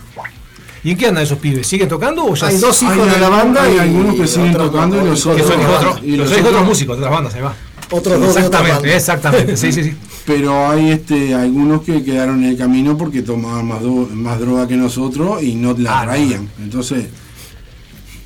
[0.84, 1.66] ¿Y en qué andan esos pibes?
[1.66, 4.28] ¿siguen tocando o ya Hay dos hijos Hay de la banda hay y algunos que
[4.28, 7.42] siguen tocando y los que otros- son hijos de otros, músicos de otras bandas, ahí
[7.42, 7.56] va.
[7.92, 8.96] Otros dos de otra Exactamente, banda.
[8.96, 9.96] exactamente, sí, sí, sí.
[10.26, 14.68] Pero hay este algunos que quedaron en el camino porque tomaban más, do- más droga
[14.68, 16.12] que nosotros y no la Ah, no.
[16.12, 16.50] traían.
[16.64, 17.06] Entonces,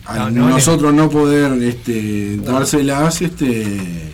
[0.06, 4.12] al No, no, nosotros no poder este, dárselas, este,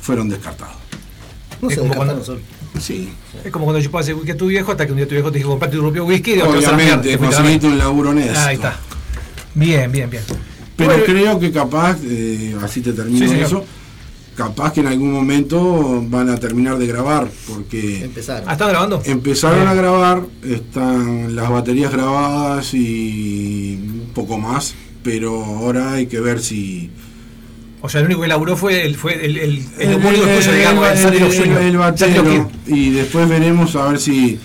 [0.00, 0.74] fueron descartados.
[1.60, 2.40] No se como descartaron cuando- solo.
[2.80, 3.10] Sí,
[3.44, 5.30] Es como cuando chupás el whisky a tu viejo hasta que un día tu viejo
[5.30, 8.12] te dijo comprate tu propio whisky y obviamente, te fuiste a la facilita un laburo
[8.18, 8.40] eso.
[8.40, 8.76] Ahí está.
[9.54, 10.22] Bien, bien, bien.
[10.74, 13.64] Pero Bueno, creo que capaz, eh, así te termino Sí, señor.
[14.36, 18.48] Capaz que en algún momento van a terminar de grabar, porque Empezaron.
[18.48, 19.02] ¿Ah, ¿están grabando?
[19.04, 26.20] empezaron a grabar, están las baterías grabadas y un poco más, pero ahora hay que
[26.20, 26.90] ver si...
[27.84, 32.50] O sea, el único que laburó fue el, fue el, el, el el, el- batero,
[32.66, 34.38] y después veremos a ver si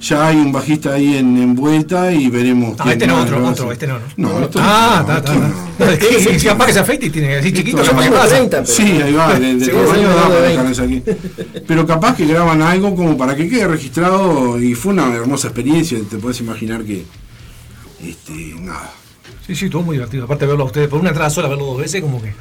[0.00, 2.74] ya hay un bajista ahí en, en vuelta y veremos...
[2.78, 4.04] Ah, quién este no, otro, otro, este no, no.
[4.16, 7.36] No, esto Ah, no, está, está, es que si- capaz que se afeite y tiene
[7.36, 8.36] así chiquito, Esto ¿para qué no, pasa?
[8.36, 11.02] 30, pero- Sí, ahí va, de, de tres años da para de dejarles aquí.
[11.66, 15.98] Pero capaz que graban algo como para que quede registrado y fue una hermosa experiencia,
[16.08, 17.04] te puedes imaginar que
[18.02, 18.92] este nada.
[19.46, 20.24] Sí, sí, estuvo muy divertido.
[20.24, 22.32] Aparte de verlo a ustedes por una entrada sola, verlo dos veces, como que.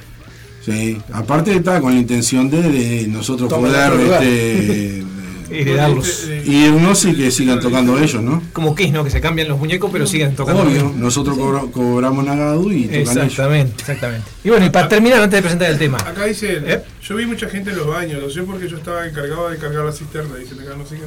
[0.64, 5.04] Sí, aparte está con la intención de, de nosotros Toma poder este,
[5.52, 6.26] heredarlos.
[6.46, 8.42] Y irnos y que sigan tocando ellos, ¿no?
[8.54, 9.04] Como Kiss, ¿no?
[9.04, 10.64] Que se cambian los muñecos, pero siguen tocando.
[10.64, 13.10] Obvio, nosotros cobra- cobramos Nagadu y tocan ellos.
[13.18, 14.28] Exactamente, exactamente.
[14.44, 15.98] Y bueno, y para terminar, antes de presentar el tema.
[15.98, 16.82] Acá dice, ¿Eh?
[17.04, 19.86] yo vi mucha gente en los baños, lo sé porque yo estaba encargado de cargar
[19.86, 21.04] la cisterna, dicen acá, no sé qué.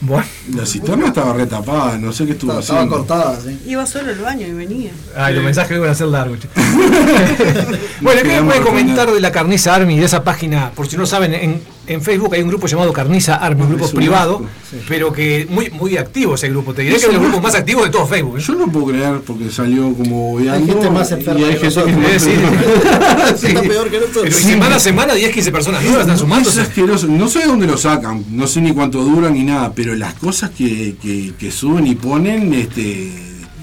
[0.00, 0.24] Bueno,
[0.56, 2.96] La cisterna estaba retapada, no sé qué estuvo Estaba, estaba haciendo.
[2.96, 3.70] cortada, sí.
[3.70, 4.90] Iba solo al baño y venía.
[5.16, 6.38] ay, los mensajes van a ser largos.
[8.00, 10.70] bueno, ¿qué me pueden comentar de la Carniza Army, de esa página?
[10.72, 13.86] Por si no saben, en, en Facebook hay un grupo llamado Carniza Army, un grupo
[13.86, 16.72] Es un privado, asco, pero que muy muy activo ese grupo.
[16.72, 18.38] Te diré Es que es un grupos más activos de todo Facebook.
[18.38, 18.42] ¿eh?
[18.46, 21.84] Yo no puedo creer porque salió como bobeando, gente más enferma y hay que gente
[21.84, 22.14] que nosotros.
[22.14, 23.46] es Eh, sí.
[23.48, 24.22] Está peor que nosotros.
[24.22, 26.60] Pero semana a semana 10, 15 personas nuevas están Es sumándose.
[26.60, 27.06] asqueroso.
[27.08, 30.14] No sé de dónde lo sacan, no sé ni cuánto duran ni nada, pero las
[30.14, 33.10] cosas que, que, que suben y ponen, este.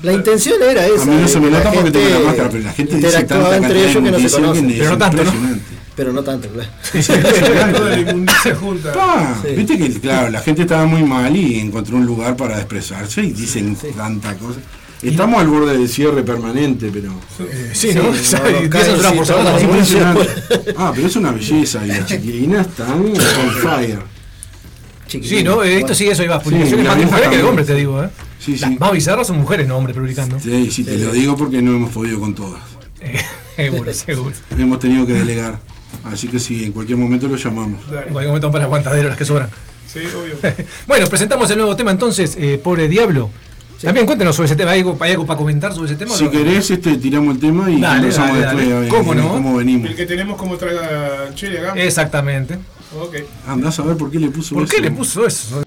[0.04, 1.04] La intención era esa.
[1.04, 3.58] A mí no se me nota porque tengo la máscara, pero la gente dice tanta
[3.58, 4.70] entre ellos que no se conocen.
[4.72, 5.32] es Pero no tanto, ¿no?
[6.00, 6.70] Pero no tanto, claro.
[8.00, 8.94] Inmundicia junta.
[8.96, 9.50] Ah, Sí.
[9.54, 13.34] Viste que, claro, la gente estaba muy mal y encontró un lugar para expresarse y
[13.34, 14.60] dicen tanta cosa.
[15.02, 17.12] Estamos al borde del cierre permanente, pero.
[17.42, 18.14] Eh, sí, ¿no?
[18.16, 19.44] Sí, no, no, 10 caen censuras por sí, semana.
[19.44, 20.28] todas las Impresionante.
[20.78, 23.16] Ah, pero es una belleza y las chiquilinas están on
[23.62, 24.00] fire.
[25.06, 25.64] Sí, ¿no?
[25.64, 28.02] Eh, Esto sí, eso iba a publicaciones Sí, más mujeres que de hombres, te digo,
[28.02, 28.10] ¿eh?
[28.40, 28.78] Sí, Las sí.
[28.80, 30.40] más bizarras son mujeres, no hombres, publicando.
[30.40, 32.62] Sí, sí, te lo digo porque no hemos podido con todas.
[33.60, 34.32] Eh, seguro, seguro.
[34.58, 35.60] Hemos tenido que delegar.
[36.04, 37.82] Así que sí, en cualquier momento lo llamamos.
[37.88, 38.02] En Dale.
[38.08, 39.50] cualquier momento para aguantadero las que sobran.
[39.92, 40.36] Sí, obvio.
[40.88, 43.30] bueno, presentamos el nuevo tema entonces, eh, Pobre Diablo.
[43.82, 46.14] También cuéntenos sobre ese tema, ¿hay algo, hay algo para comentar sobre ese tema?
[46.14, 46.32] Si No.
[46.32, 48.74] querés, este, tiramos el tema y Dale, dale, después dale.
[48.74, 49.30] a ver ¿Cómo no?
[49.30, 49.90] cómo venimos.
[49.90, 51.74] El que tenemos como traga Chile acá.
[51.82, 52.56] Exactamente.
[53.00, 53.16] Ok.
[53.48, 54.74] Andás a ver por qué le puso ¿Por eso.
[54.76, 55.64] qué le puso eso?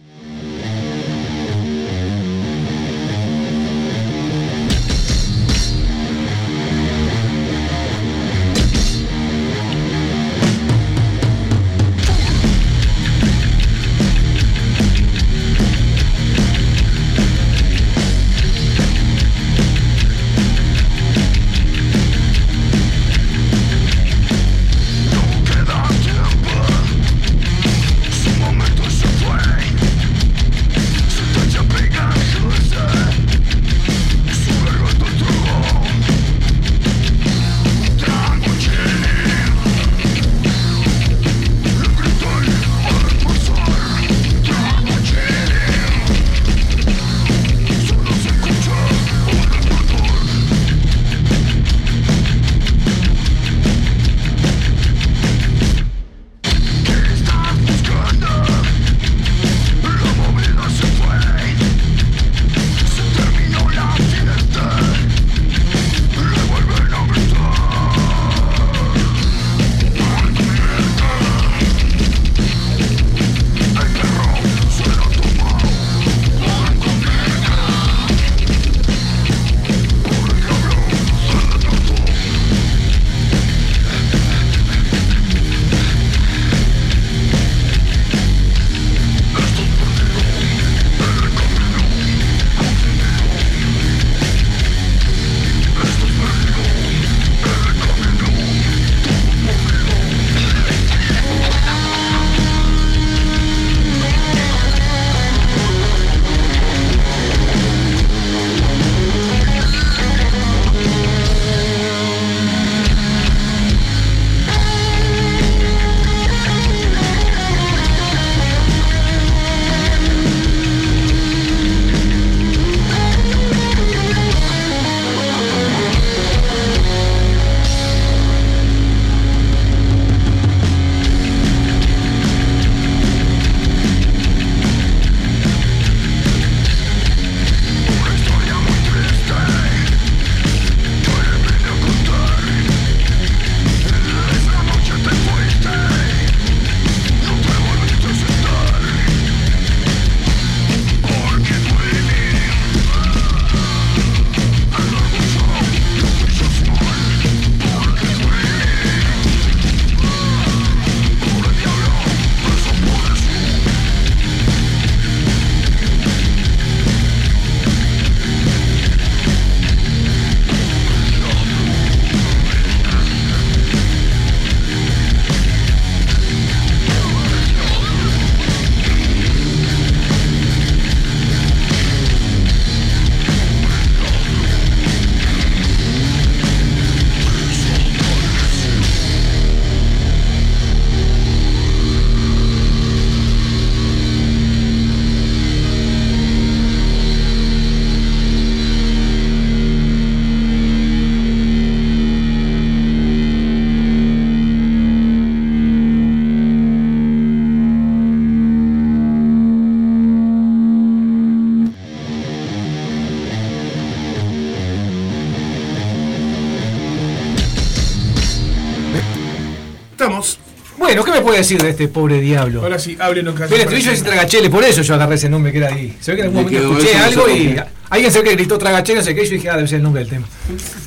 [221.32, 222.62] Puede decir de este pobre diablo?
[222.62, 225.58] Ahora sí, háblenos Pero el estribillo es Tragachele, por eso yo agarré ese nombre que
[225.58, 225.96] era ahí.
[226.00, 227.56] Se ve que en algún momento escuché eso, algo y
[227.88, 229.76] alguien se ve que gritó Tragachele, no sé qué, y yo dije, ah, debe ser
[229.78, 230.26] el nombre del tema.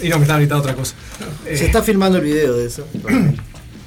[0.01, 0.93] Y no, me estaba gritando otra cosa.
[1.47, 2.87] Eh, Se está filmando el video de eso.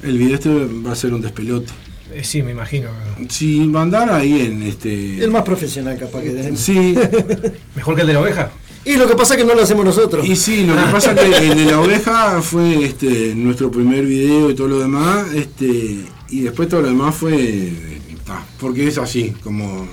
[0.01, 1.73] El video este va a ser un despelote.
[2.15, 2.89] eh, sí, me imagino.
[3.29, 5.23] Si va a andar ahí en este.
[5.23, 6.61] El más profesional capaz que tenemos.
[6.61, 6.97] Sí,
[7.75, 8.51] ¿Mejor que el de la oveja?
[8.85, 10.25] Y lo que pasa es que no lo hacemos nosotros.
[10.25, 14.05] y sí, lo que pasa es que el de la oveja fue este nuestro primer
[14.07, 15.99] video y todo lo demás, este,
[16.31, 17.73] y después todo lo demás fue
[18.25, 19.87] ta, porque es así, como,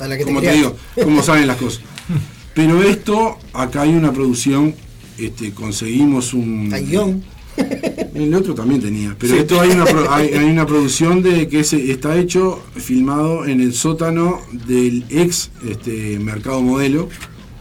[0.00, 1.82] A la que como te te digo, como saben las cosas.
[2.54, 4.74] Pero esto, acá hay una producción,
[5.18, 6.70] este, conseguimos un.
[6.70, 7.22] Guión.
[8.14, 11.64] El otro también tenía, pero esto hay una, pro- hay, hay una producción de que
[11.64, 17.08] se, está hecho, filmado en el sótano del ex este, mercado modelo.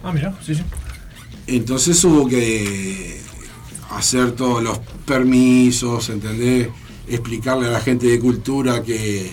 [0.03, 0.61] Ah, mira, sí, sí.
[1.47, 3.19] Entonces hubo que
[3.89, 6.69] hacer todos los permisos, ¿entendés?
[7.09, 9.31] Explicarle a la gente de cultura que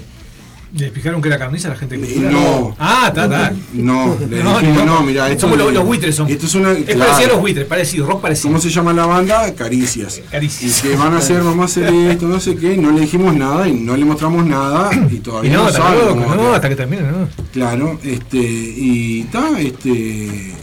[0.76, 2.74] ¿Le explicaron que era carniza a la gente que Eh, no.
[2.80, 3.52] Ah, está, está.
[3.74, 5.02] no, le No, dijimos, no.
[5.02, 6.28] mira, esto Somos los, los buitres son.
[6.28, 6.98] Esto es una es claro.
[6.98, 8.48] parecido a los buitres, parecido, rock parecido.
[8.48, 9.54] ¿Cómo se llama la banda?
[9.54, 10.20] Caricias.
[10.32, 10.84] Caricias.
[10.84, 13.36] Y que van a hacer, vamos a hacer esto, no sé qué, no le dijimos
[13.36, 16.52] nada y no le mostramos nada y Y todavía no, no, sabe luego, cómo no,
[16.54, 17.28] hasta que termine, no.
[17.52, 20.54] Claro, este, y está, este,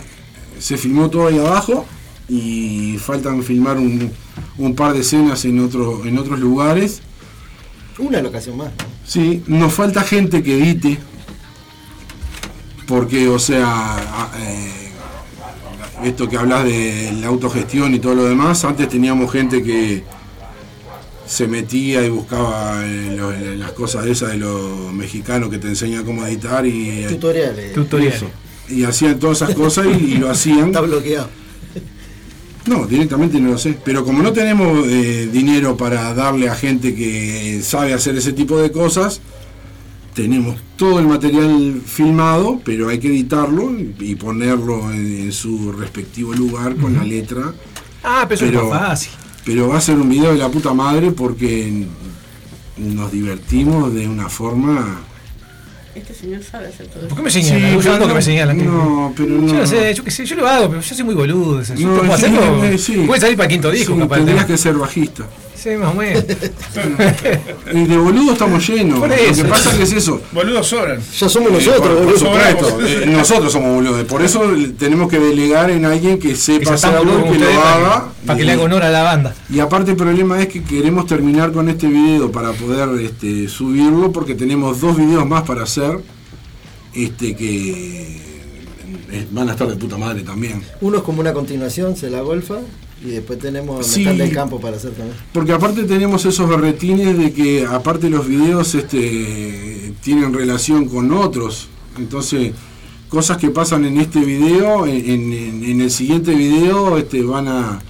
[0.59, 1.85] se filmó todo ahí abajo
[2.33, 4.09] y faltan filmar un,
[4.57, 7.01] un par de escenas en, otro, en otros lugares.
[7.99, 8.71] Una locación más.
[9.05, 10.97] Sí, nos falta gente que edite,
[12.87, 13.65] porque, o sea,
[13.97, 14.71] a- eh,
[16.05, 20.03] esto que hablas de la autogestión y todo lo demás, antes teníamos gente que
[21.27, 26.03] se metía y buscaba eh, lo- las cosas esas de los mexicanos que te enseñan
[26.05, 27.05] cómo editar y...
[27.07, 27.73] Tutoriales.
[27.73, 28.13] Tutorial.
[28.13, 28.27] Eso.
[28.69, 30.67] Y hacían todas esas cosas y, y lo hacían.
[30.67, 31.29] Está bloqueado.
[32.67, 33.77] No, directamente no lo sé.
[33.83, 38.59] Pero como no tenemos eh, dinero para darle a gente que sabe hacer ese tipo
[38.59, 39.19] de cosas,
[40.13, 46.33] tenemos todo el material filmado, pero hay que editarlo y ponerlo en, en su respectivo
[46.33, 47.53] lugar con la letra.
[48.03, 49.11] Ah, pero eso Pero- es más fácil.
[49.43, 51.87] Pero va a ser un video de la puta madre porque
[52.77, 55.01] nos divertimos de una forma...
[55.93, 57.59] Este señor sabe hacer todo ¿Por qué me señalan?
[57.61, 58.57] Sí, yo pero ando que no- me señalan.
[58.65, 59.53] no, pero Yo no.
[59.53, 61.61] lo sé, yo qué sé, yo lo hago, pero yo soy muy boludo.
[61.63, 62.63] yo No, puedo sí, hacerlo.
[62.63, 62.93] eh, sí.
[63.05, 64.15] Puede salir para el quinto disco, Sí, capaz.
[64.15, 64.47] tendrías ¿no?
[64.47, 65.25] que ser bajista.
[65.61, 66.23] Sí, más o menos.
[67.73, 68.99] Y de boludo estamos llenos.
[68.99, 69.43] Por Lo eso.
[69.43, 70.19] que pasa que es eso.
[70.31, 70.99] Boludos sobran.
[71.19, 72.17] Ya somos Eh, nosotros, por, por boludo.
[72.19, 74.03] supuesto, eh, nosotros somos boludos.
[74.05, 74.41] Por eso
[74.77, 78.05] tenemos que delegar en alguien que sepa hacer algo que lo ustedes para que- haga.
[78.25, 79.35] Para que le haga honor a la banda.
[79.49, 84.11] Y aparte el problema es que queremos terminar con este video para poder este, subirlo
[84.11, 85.99] porque tenemos dos videos más para hacer
[86.93, 88.17] este que
[89.11, 90.61] eh, van a estar de puta madre también.
[90.81, 92.55] Uno es como una continuación, se la golfa.
[93.03, 94.01] Y después tenemos Sí.
[94.01, 95.17] Metal del Campo para hacer también.
[95.33, 101.67] Porque aparte tenemos esos berretines de que aparte los videos este, tienen relación con otros.
[101.97, 102.51] Entonces,
[103.09, 107.81] cosas que pasan en este video, en, en- en el siguiente video este, van a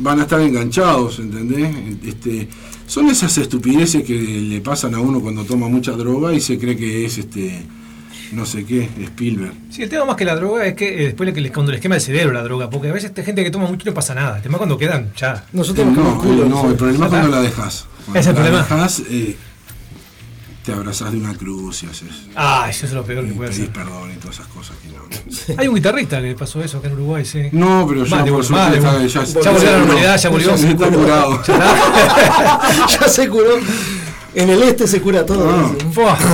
[0.00, 1.70] van a estar enganchados, ¿entendés?
[2.04, 2.48] Este,
[2.86, 6.76] son esas estupideces que le pasan a uno cuando toma mucha droga y se cree
[6.76, 7.62] que es este
[8.32, 9.52] no sé qué, Spielberg.
[9.70, 11.94] Sí, el tema más que la droga es que eh, después le, cuando les quema
[11.96, 14.14] el cerebro la droga, porque a veces hay gente que toma mucho y no pasa
[14.14, 14.36] nada.
[14.36, 15.44] El tema es cuando quedan, ya.
[15.52, 16.46] Nosotros No, culo.
[16.46, 17.86] no, el problema es cuando la dejas.
[18.06, 18.62] Cuando Es el la problema.
[18.62, 19.36] dejas, eh,
[20.64, 22.08] te abrazás de una cruz y haces.
[22.36, 23.72] Ah, eso es lo peor que y puede pedís hacer.
[23.74, 25.58] perdón y todas esas cosas que no.
[25.60, 27.48] Hay un guitarrista que le pasó eso acá en Uruguay, sí.
[27.52, 28.78] No, pero ya Vale, por suerte
[29.08, 30.56] ya, Ya volvió a la normalidad, ya volvió.
[30.56, 31.42] Ya está curado.
[33.00, 33.56] ya se curó.
[34.34, 35.48] En el este se cura todo.
[35.50, 35.72] Ah.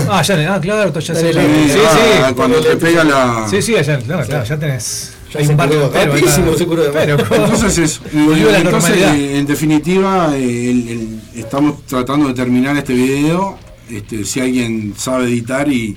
[0.09, 0.93] Ah, ya, ah, claro.
[1.01, 2.35] Sí, Ah, sí.
[2.35, 3.47] Cuando te pega la.
[3.51, 5.15] Sí, sí, allá, claro, claro, ya tenés.
[5.33, 10.31] Ya hay se un Rapidísimo se curó de Pero, Entonces la Entonces, eh, en definitiva,
[10.35, 13.59] eh, el- el- estamos tratando de terminar este video.
[13.91, 15.97] Este, si alguien sabe editar y,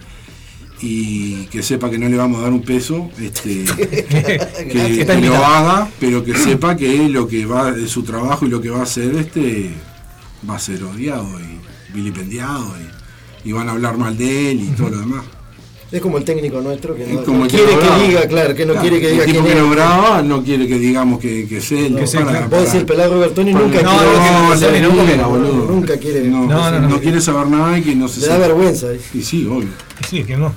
[0.82, 3.64] y que sepa que no le vamos a dar un peso, este,
[4.70, 8.70] que, lo haga, pero que sepa que lo que va, su trabajo y lo que
[8.70, 9.72] va a hacer, este,
[10.49, 11.61] va a ser odiado y
[11.93, 12.65] vilipendiado
[13.43, 15.23] y, y van a hablar mal de él y todo lo demás.
[15.91, 18.65] Es como el técnico nuestro que no, como no el quiere que diga, claro, que
[18.65, 19.65] no Claro, quiere que el diga tipo quién que es.
[19.65, 21.97] lo graba no quiere que digamos que, que es él.
[21.97, 22.47] Que sí, para- claro.
[22.49, 24.05] Vos decís el pelado Robertoni nunca No, quiere.
[24.05, 25.65] no, No, no, no, no, no, boludo.
[25.67, 26.21] nunca quiere.
[26.23, 26.99] No, No, no, no, no.
[27.01, 28.89] quiere saber nada y que no se Le da vergüenza.
[28.93, 29.01] eh.
[29.13, 29.67] Y sí, obvio.
[30.09, 30.53] Sí, que no.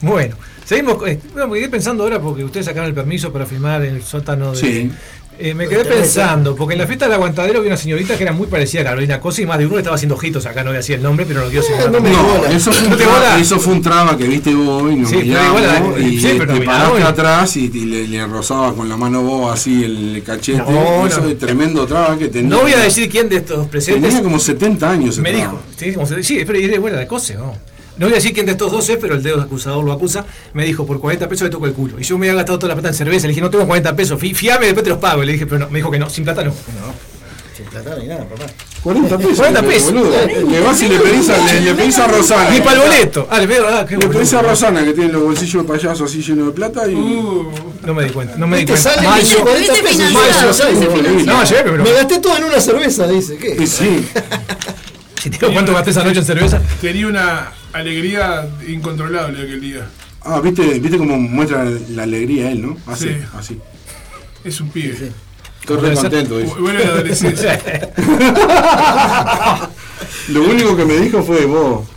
[0.00, 0.96] Bueno, seguimos.
[1.08, 4.02] eh, bueno, me quedé pensando ahora porque ustedes sacaron el permiso para filmar en el
[4.04, 4.56] sótano de.
[4.58, 4.90] Sí.
[5.38, 8.32] Eh, me quedé pensando, porque en la fiesta del aguantadero había una señorita que era
[8.32, 10.76] muy parecida a Carolina Cosa y más de uno estaba haciendo ojitos acá, no voy
[10.76, 12.96] a decir el nombre, pero no quiero decir no me No, eso fue, un ¿No
[12.96, 13.38] te traba, bola?
[13.38, 16.52] eso fue un traba que viste vos hoy, Sí, pero miramos, igual, y sí, pero
[16.54, 20.22] te nos paraste atrás y, y le, le rozabas con la mano vos así el
[20.24, 20.58] cachete.
[20.58, 21.28] No, eso no.
[21.28, 22.48] es tremendo traba que tenía.
[22.56, 25.18] No voy a decir quién de estos presentes Tenía como 70 años.
[25.18, 25.44] me traba.
[25.52, 27.52] dijo, sí, como se- sí, pero buena de cose, ¿no?
[27.98, 30.24] No voy a decir quién de estos dos es, pero el dedo acusador lo acusa.
[30.52, 31.98] Me dijo, por 40 pesos le toco el culo.
[31.98, 33.22] Y yo me había gastado toda la plata en cerveza.
[33.26, 35.22] Le dije, no tengo 40 pesos, fi- fiame, después te los pago.
[35.24, 36.52] Le dije, pero no, me dijo que no, sin plata no.
[37.56, 38.44] Sin plata ni nada, papá.
[38.82, 39.36] 40 pesos.
[39.38, 39.92] 40 pesos.
[39.94, 42.50] Le vas y le pedís a, le, le pedís a Rosana.
[42.50, 43.26] Ni para el boleto.
[43.30, 44.42] Ah, le veo, ah, qué Le pedís a.
[44.42, 46.94] Rosana que tiene los bolsillos de payaso así llenos de plata y.
[46.94, 47.50] Uh,
[47.86, 48.90] No me di cuenta, no me di cuenta.
[48.94, 49.40] sale Mal y yo.
[49.40, 49.96] 40 Viste pesos.
[49.96, 50.78] financiado, Mal yo, viste ¿sabes?
[51.22, 51.64] financiado.
[51.64, 53.36] No, pero Me gasté todo en una cerveza, dice.
[53.38, 53.66] ¿Qué?
[53.66, 54.06] sí.
[55.26, 56.62] Si te digo cuánto gasté esa noche en cerveza.
[56.80, 59.88] tenía una alegría incontrolable aquel día.
[60.22, 62.76] Ah, viste, viste cómo muestra la alegría él, ¿no?
[62.86, 63.16] Así, Sí.
[63.36, 63.60] así.
[64.44, 65.10] Es un pibe.
[65.62, 66.38] Estoy re contento.
[66.38, 66.54] dice.
[66.60, 67.60] Bueno, en la adolescencia.
[70.28, 71.88] Lo único que me dijo fue vos.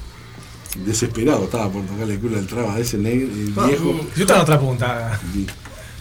[0.85, 3.99] Desesperado estaba por tocarle el culo al traba ese negro, el viejo.
[4.15, 5.19] Yo tengo otra pregunta.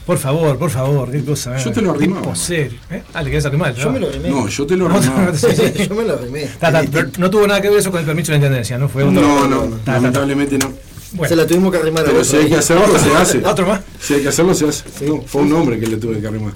[0.09, 1.55] Por favor, por favor, qué cosa.
[1.59, 2.35] Yo te lo arrimaba.
[2.35, 2.79] Serio.
[2.91, 3.03] ¿Eh?
[3.13, 3.75] Ah, le querés arrimar.
[3.75, 4.31] Yo me lo arrimé.
[4.31, 5.35] No, yo te lo No, arrimaba.
[5.37, 5.87] sí, sí.
[5.87, 6.47] Yo me lo arrimé.
[6.59, 8.79] Ta, ta, pero no tuvo nada que ver eso con el permiso de la intendencia,
[8.79, 8.89] ¿no?
[8.89, 9.21] Fue otro.
[9.21, 9.93] No, no, Ta, ta, ta.
[9.93, 10.73] lamentablemente no.
[11.13, 13.45] Bueno, Se la tuvimos que arrimar a Pero si hay que hacerlo, se hace.
[13.45, 13.81] ¿Otro más?
[14.01, 14.85] Si hay que hacerlo, se hace.
[15.07, 16.55] No, fue un hombre que le tuve que arrimar.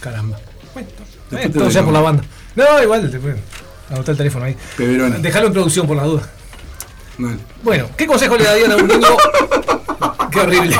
[0.00, 0.40] Caramba.
[0.74, 0.88] Bueno,
[1.40, 2.24] eh, todo sea por la banda.
[2.56, 3.36] No, igual, después.
[3.90, 4.56] Anotá el teléfono ahí.
[4.76, 5.18] Peberona.
[5.18, 6.28] Déjalo en producción por la duda.
[7.16, 7.36] Dale.
[7.62, 9.06] Bueno, ¿qué consejo le darían a un niño?
[10.32, 10.76] Qué horrible.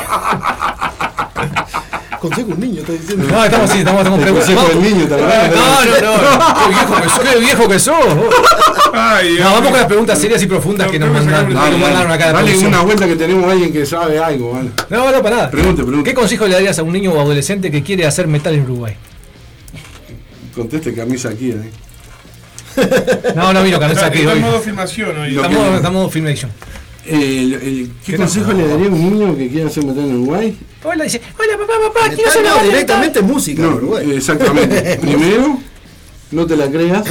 [2.23, 3.27] Consejo un niño, está diciendo.
[3.29, 4.61] No, estamos así, estamos, estamos preguntando.
[4.61, 5.51] consejo del niño, ¿te acordás?
[5.51, 6.55] No, no, no.
[6.63, 7.19] Qué viejo que sos.
[7.33, 8.15] Qué viejo que sos.
[8.17, 8.35] vos.
[8.95, 11.71] Ay, No, vamos con las preguntas serias y profundas que nos No, no, mandaron, no,
[11.71, 12.73] nos mandaron acá de dale producción.
[12.75, 14.71] una vuelta que tenemos a alguien que sabe algo, ¿vale?
[14.89, 15.51] No, no, para nada.
[15.51, 16.11] Pregunte, pregunte.
[16.11, 18.95] ¿Qué consejo le darías a un niño o adolescente que quiere hacer metal en Uruguay?
[20.55, 21.71] Conteste camisa aquí, ¿eh?
[23.35, 24.39] No, no vino Está, aquí está hoy.
[24.39, 25.31] en modo filmación hoy.
[25.33, 26.51] Lo que- Estamos, estamos Filmation.
[27.05, 30.15] El- el- ¿Qué ¿Qué consejo le daría a un niño que quiera hacer metal en
[30.23, 30.57] Uruguay?
[30.85, 34.11] Hola, dice, hola papá, papá, quiero hacer no, directamente música, No, Uruguay.
[34.17, 34.99] exactamente.
[35.01, 35.59] Primero,
[36.33, 37.05] no te la creas.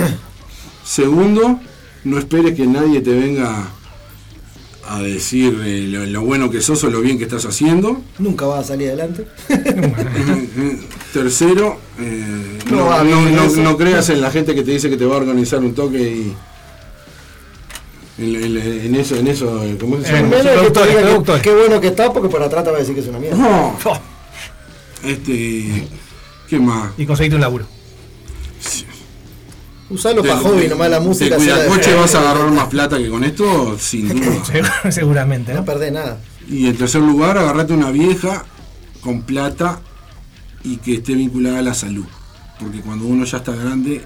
[0.84, 1.60] Segundo,
[2.04, 3.70] no esperes que nadie te venga
[4.90, 8.02] a decir eh, lo, lo bueno que sos o lo bien que estás haciendo.
[8.20, 9.26] Nunca vas a salir adelante.
[11.14, 13.62] Tercero, eh, No no, va no- bien no- eso.
[13.62, 15.98] no creas en la gente que te dice que te va a organizar un toque
[16.02, 16.36] y
[18.22, 20.28] en, eso, en eso, eh, ¿cómo se llama?
[20.30, 21.42] Menos que te productores, diga que- productores.
[21.44, 23.38] Qué bueno que está, porque para atrás te va a decir que es una mierda.
[23.38, 23.78] No,
[25.04, 25.88] este,
[26.48, 26.92] ¿qué más?
[26.98, 27.66] y conseguiste un laburo.
[29.90, 31.38] Usalo De- para hobby, nomás la música.
[31.40, 34.44] Sea de- coche vas a agarrar más plata que con esto, sin duda.
[34.92, 35.66] Seguramente, No ¿no?
[35.66, 36.20] perdés nada.
[36.48, 38.46] Y en tercer lugar, agarrate una vieja
[39.02, 39.82] con plata
[40.64, 42.06] y que esté vinculada a la salud.
[42.60, 44.02] Porque cuando uno ya está grande,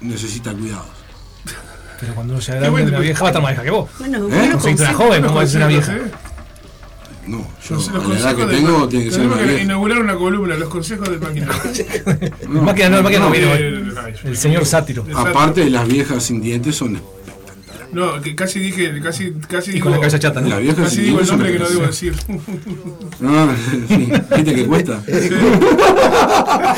[0.00, 0.86] necesita cuidados.
[2.00, 3.06] Pero cuando uno sea grande, bueno, una pues.
[3.08, 3.90] vieja va a estar más vieja que vos.
[3.98, 4.56] Bueno, ¿Eh?
[4.78, 5.92] una joven, como es una vieja.
[5.96, 6.02] ¿eh?
[7.26, 9.62] No, yo los a la edad que de- tengo tiene que ser una que vieja.
[9.62, 11.48] inaugurar una columna, los consejos de máquina.
[12.40, 13.34] El máquina no, el máquina no.
[13.34, 13.82] Eh,
[14.24, 15.04] El señor sátiro.
[15.14, 17.00] Aparte, las viejas sin dientes son.
[17.92, 20.48] No, que casi dije, casi, casi Y digo, con la cabeza chata, ¿no?
[20.48, 22.14] Las viejas casi digo el nombre que no debo decir.
[23.24, 23.52] Ah,
[23.88, 24.12] sí.
[24.36, 25.02] ¿Viste que cuesta?
[25.08, 26.74] A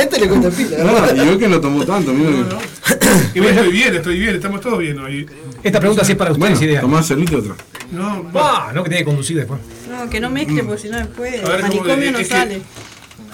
[0.00, 0.78] este le cuesta pila.
[0.84, 0.90] ¿no?
[0.96, 4.34] Ah, y yo que no tomó tanto, mira que- Y bueno, estoy bien, estoy bien,
[4.36, 5.26] estamos todos bien hoy.
[5.62, 6.80] esta pregunta sí es para Bueno, ustedes, idea.
[6.80, 7.54] tomás servite otra.
[7.90, 9.60] No, Ah, no que tiene que conducir después.
[9.90, 12.24] No, que no mezcle, porque si no después A ver, el ¿cómo manicomio no que-
[12.24, 12.62] sale.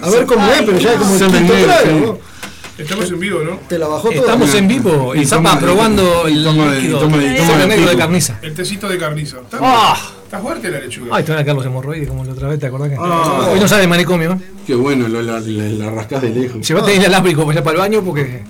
[0.03, 2.21] A ver cómo es, pero ya es como el Se quinto
[2.79, 2.85] ¿no?
[2.85, 3.59] estamos en vivo, ¿no?
[3.69, 4.21] Te la bajó todo.
[4.21, 8.39] Estamos en vivo y Y Zapa probando y el de- carniza.
[8.43, 9.39] El tecito de carniza.
[9.41, 9.97] Está, ¡Ah!
[10.25, 11.17] está fuerte la lechuga.
[11.17, 12.97] Ay, te van a caer los hemorroides como la otra vez, ¿te acordás que?
[12.99, 13.49] Ah.
[13.53, 14.39] Hoy no sale manicomio, ¿eh?
[14.67, 16.67] Qué bueno, lo, la, la, la rascás de lejos.
[16.67, 18.45] Llevate el alámbrico para el baño porque.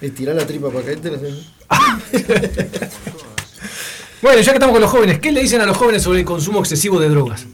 [0.00, 1.10] Estirar la tripa para caerte.
[1.10, 1.18] la-
[4.22, 6.24] Bueno, ya que estamos con los jóvenes, ¿qué le dicen a los jóvenes sobre el
[6.26, 7.46] consumo excesivo de drogas?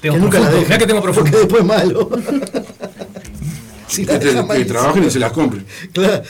[0.00, 1.38] Tengo Que nunca la que tengo Porque profundo.
[1.38, 2.10] después es malo.
[3.92, 5.66] Sí, Que, te- que trabajen y se las compren.
[5.92, 6.22] Claro.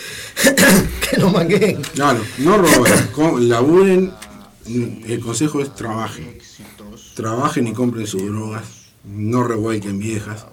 [1.11, 1.81] que no manguen.
[1.95, 4.13] Claro, no roben, laburen.
[4.67, 6.39] El consejo es trabajen.
[7.15, 8.65] Trabajen y compren sus drogas.
[9.05, 10.45] No revuelquen viejas.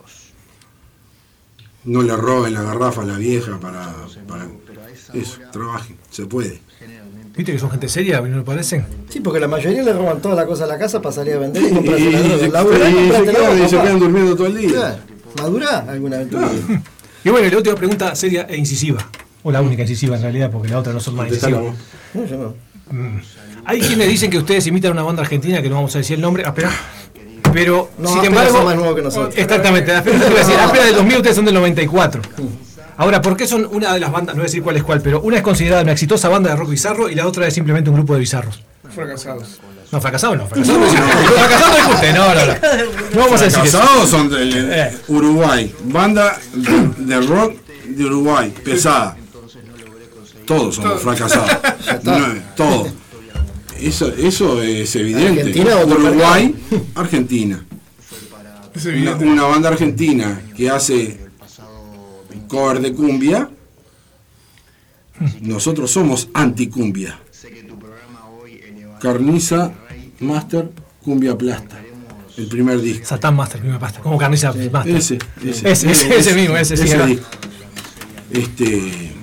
[1.85, 3.95] No le roben la garrafa a la vieja para,
[4.27, 4.47] para
[5.13, 5.39] eso.
[5.51, 6.61] Trabajen, se puede.
[7.35, 8.19] ¿Viste que son gente seria?
[8.21, 8.85] ¿No le parecen?
[9.07, 11.39] Sí, porque la mayoría le roban toda la cosa a la casa para salir a
[11.39, 12.19] vender y Y, comprarse la
[12.63, 12.89] droga.
[12.89, 14.69] y- se, la quedan, y se quedan durmiendo todo el día.
[14.69, 14.97] Claro.
[15.37, 16.51] ¿Madurá alguna vida?
[17.23, 19.05] Y bueno, y la última pregunta seria e incisiva.
[19.43, 21.61] O la única incisiva en realidad, porque la otra no son más incisivas.
[22.13, 22.53] No, no.
[22.91, 23.19] Mm.
[23.65, 26.15] Hay quienes dicen que ustedes imitan a una banda argentina que no vamos a decir
[26.15, 26.43] el nombre.
[26.45, 26.71] Ah, espera.
[27.53, 28.57] Pero, No, sin apenas embargo.
[28.57, 29.33] son más nuevos que nosotros.
[29.37, 32.21] Exactamente, las penas, te iba a decir, las penas del 2000 ustedes son del 94.
[32.97, 34.35] Ahora, ¿por qué son una de las bandas?
[34.35, 36.55] No voy a decir cuál es cuál, pero una es considerada una exitosa banda de
[36.57, 38.61] rock bizarro y la otra es simplemente un grupo de bizarros.
[38.93, 39.59] Fracasados.
[39.91, 40.85] No, fracasado no, fracasado no.
[40.87, 42.53] Fracasado no es usted, no, no, no.
[43.15, 43.79] No vamos a decir eso.
[43.79, 44.97] Casados son de Eh.
[45.07, 45.73] Uruguay.
[45.85, 47.55] Banda de, rock
[47.87, 49.17] de Uruguay, pesada.
[50.45, 51.49] Todos somos fracasados.
[52.03, 52.17] No,
[52.55, 52.87] todo.
[53.79, 55.41] Eso, eso es evidente.
[55.41, 56.55] ¿Argentina o Uruguay,
[56.95, 57.65] Argentina.
[58.85, 61.19] Una, una banda argentina que hace
[62.47, 63.49] cover de cumbia.
[65.41, 67.19] Nosotros somos anticumbia.
[68.99, 69.71] Carniza,
[70.19, 70.71] Master,
[71.03, 71.77] Cumbia Plasta.
[72.37, 73.05] El primer disco.
[73.05, 73.99] Satán Master, primera pasta.
[73.99, 74.95] Como carniza Master.
[74.95, 77.05] Ese, ese, Ese, ese, ese mismo, ese sí, era.
[77.05, 77.27] disco.
[78.31, 79.13] Este.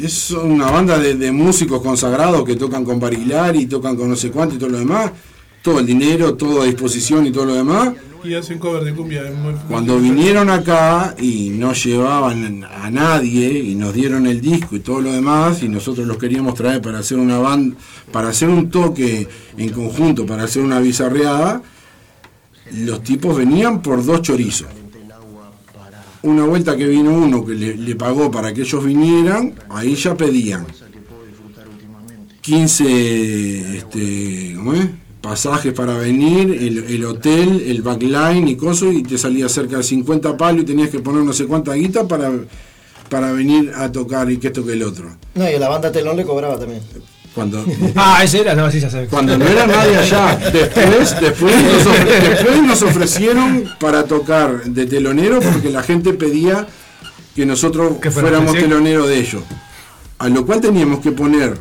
[0.00, 4.30] Es una banda de, de músicos consagrados que tocan con Barilari, tocan con no sé
[4.30, 5.10] cuánto y todo lo demás.
[5.68, 7.92] Todo el dinero, todo a disposición y todo lo demás.
[8.24, 9.22] Y hacen cover de cumbia.
[9.24, 14.80] muy- Cuando vinieron acá y no llevaban a nadie y nos dieron el disco y
[14.80, 17.76] todo lo demás y nosotros los queríamos traer para hacer una banda,
[18.10, 21.60] para hacer un toque en conjunto, para hacer una bizarreada,
[22.72, 24.68] los tipos venían por dos chorizos.
[26.22, 30.16] Una vuelta que vino uno que le, le pagó para que ellos vinieran, ahí ya
[30.16, 30.66] pedían
[32.40, 34.88] 15 este, ¿cómo es?
[35.28, 39.82] Pasajes para venir, el, el hotel, el backline y cosas, y te salía cerca de
[39.82, 42.30] 50 palos y tenías que poner no sé cuánta guita para,
[43.10, 45.10] para venir a tocar y que esto que el otro.
[45.34, 46.80] No, y a la banda Telón le cobraba también.
[47.34, 47.62] Cuando,
[47.94, 49.06] Ah, ese era, no, sí, ya sé.
[49.06, 54.86] cuando no era nadie allá, después, después, nos ofre- después nos ofrecieron para tocar de
[54.86, 56.66] telonero porque la gente pedía
[57.36, 58.58] que nosotros Que fuéramos sí.
[58.62, 59.42] teloneros de ellos.
[60.18, 61.56] A lo cual teníamos que poner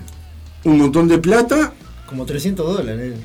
[0.64, 1.74] un montón de plata
[2.08, 3.14] Como 300 dólares.
[3.14, 3.18] eh.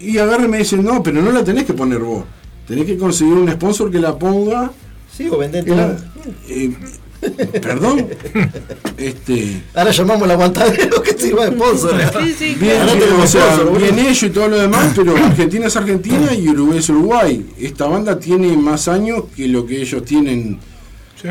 [0.00, 2.24] Y agarra y me dicen, no, pero no la tenés que poner vos.
[2.66, 4.70] Tenés que conseguir un sponsor que la ponga.
[5.16, 6.04] Sí, o vender Era- Telón.
[6.48, 6.70] eh,
[7.60, 8.06] perdón.
[8.96, 9.62] Este.
[9.74, 12.00] Ahora llamamos al aguantadero que sirva de sponsor.
[12.22, 12.56] Sí, sí.
[12.60, 15.66] Bien, Ahora bien, tenemos o sea, sponsor, bien ellos y todo lo demás, pero Argentina
[15.66, 17.46] es Argentina y Uruguay es Uruguay.
[17.58, 20.58] Esta banda tiene más años que lo que ellos tienen,
[21.20, 21.28] Sí.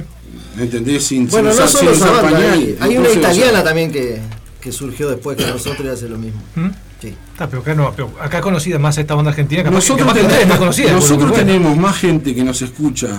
[0.60, 1.04] ¿entendés?
[1.06, 2.54] Sin, Bueno, sin no usar- solo sin esa usar banda, pañal.
[2.54, 4.20] hay, hay una Entonces, o sea, italiana también que,
[4.60, 6.42] que surgió después que nosotros y hace lo mismo.
[6.56, 6.68] ¿Mm?
[7.02, 7.14] Sí.
[7.38, 10.48] Ah, pero acá no, pero acá conocida más esta banda argentina, que- Nosotros, que tenemos,
[10.48, 10.92] más conocida.
[10.94, 13.10] nosotros tenemos más gente que nos escucha.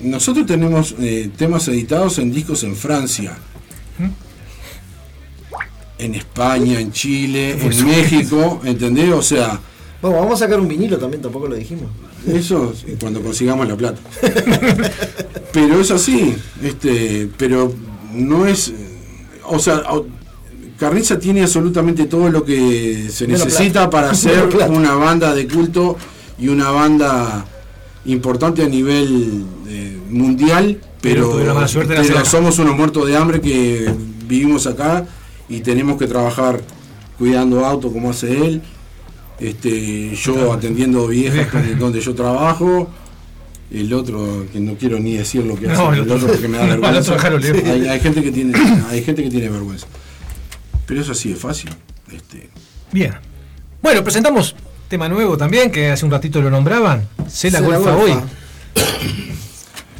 [0.00, 3.36] Nosotros tenemos eh, temas editados en discos en Francia,
[5.98, 9.12] en España, en Chile, en México, ¿entendés?
[9.12, 9.60] O sea,
[10.00, 11.88] Bueno, vamos a sacar un vinilo también, tampoco lo dijimos.
[12.26, 14.00] eso cuando consigamos la plata.
[15.52, 17.72] Pero es así, este, pero
[18.12, 18.72] no es,
[19.44, 19.82] o sea,
[20.82, 23.90] Carniza tiene absolutamente todo lo que se Menos necesita plata.
[23.90, 25.96] para hacer una banda de culto
[26.38, 27.44] y una banda
[28.06, 33.94] importante a nivel eh, mundial, Pero la suerte somos unos muertos de hambre que
[34.26, 35.06] vivimos acá
[35.48, 36.60] y tenemos que trabajar
[37.16, 38.62] cuidando auto como hace él,
[39.38, 42.88] este, yo atendiendo viejas donde, donde yo trabajo,
[43.70, 46.28] el otro que no quiero ni decir lo que hace, No, el el otro- otro
[46.28, 47.14] porque me da vergüenza.
[47.14, 47.14] otro
[47.92, 48.52] hay gente que tiene,
[48.90, 49.86] hay gente que tiene vergüenza.
[50.92, 51.70] Pero eso así es fácil.
[52.14, 52.50] Este,
[52.92, 53.14] Bien.
[53.80, 54.54] Bueno, presentamos
[54.90, 57.08] tema nuevo también, que hace un ratito lo nombraban.
[57.30, 58.18] Se la Se la golfa golfa.
[58.18, 58.82] hoy.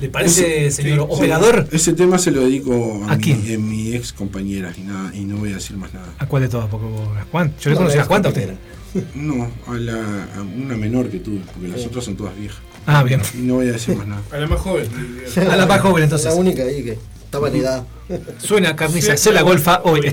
[0.03, 1.67] ¿Le parece, Ese- señor sí, operador?
[1.73, 3.43] Ese tema se lo dedico a, ¿A mi, quién?
[3.47, 6.13] en mi ex compañera y, nada, y no voy a decir más nada.
[6.19, 6.69] ¿A cuál de todas?
[6.69, 8.55] Porque vos- ¿a cuán- Yo le No, conocí a cuántas a usted.
[9.15, 9.95] No, a, la,
[10.37, 12.59] a una menor que tuve, porque las otras son todas viejas.
[12.85, 13.23] Ah, bien.
[13.33, 14.21] Y no voy a decir más nada.
[14.31, 14.87] A la más joven.
[15.51, 16.27] A la más joven entonces.
[16.27, 17.87] La única ahí que estaba en edad.
[18.37, 20.13] Suena carniza, Sí, se la golfa hoy.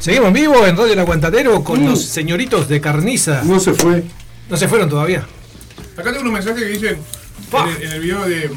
[0.00, 3.42] ¿Seguimos en vivo en Radio El Aguantadero con los señoritos de Carniza?
[3.44, 4.02] No se fue.
[4.48, 5.26] No se fueron todavía.
[5.96, 6.96] Acá tengo unos mensajes que dicen
[7.50, 7.68] Pa.
[7.68, 8.50] en el, en el video de.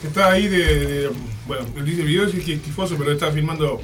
[0.00, 0.58] que está ahí de.
[0.86, 1.10] de-
[1.46, 3.80] bueno, él dice el video dice que es tifoso, pero está filmando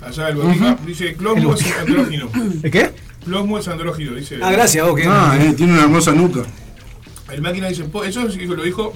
[0.00, 0.78] allá el botica.
[0.86, 2.30] Dice Closmo es andrógino.
[2.62, 2.90] ¿El qué?
[3.24, 4.38] Closmo es andrógino, dice.
[4.42, 5.04] Ah, gracias, que.
[5.06, 6.40] Ah, eh, tiene una hermosa nuca.
[7.30, 8.94] El máquina dice, eso lo dijo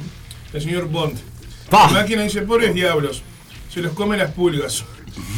[0.54, 1.18] el señor Bond.
[1.68, 1.88] Pa.
[1.88, 3.22] El máquina dice, pobres diablos,
[3.72, 4.84] se los comen las pulgas.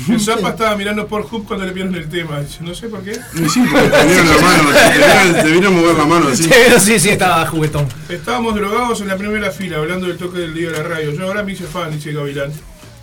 [0.08, 2.40] El Zapa estaba mirando por Hub cuando le vieron el tema.
[2.40, 3.14] Dice, no sé por qué.
[3.14, 6.48] Sí, porque te vieron la mano, te vieron, te vieron mover la mano así.
[6.78, 7.86] Sí, sí, estaba juguetón.
[8.08, 11.12] Estábamos drogados en la primera fila hablando del toque del día de la radio.
[11.12, 12.52] Yo ahora me hice fan, dice Gavilán.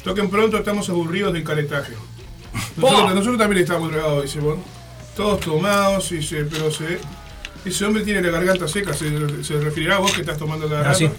[0.03, 1.93] Toquen pronto, estamos aburridos del caletaje.
[2.78, 4.61] Nosotros, también estamos drogados, dice Bond.
[5.15, 6.99] Todos tomados, dice, pero se,
[7.65, 10.82] ese hombre tiene la garganta seca, se, se referirá a vos que estás tomando cada
[10.82, 10.97] Ah, rato.
[10.99, 11.09] sí.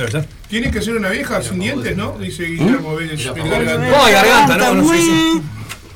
[0.00, 0.26] Verdad.
[0.48, 2.16] Tiene que ser una vieja sin dientes, ¿no?
[2.18, 3.26] Dice Guillermo Vélez.
[3.26, 5.42] No, garganta, no, no sé.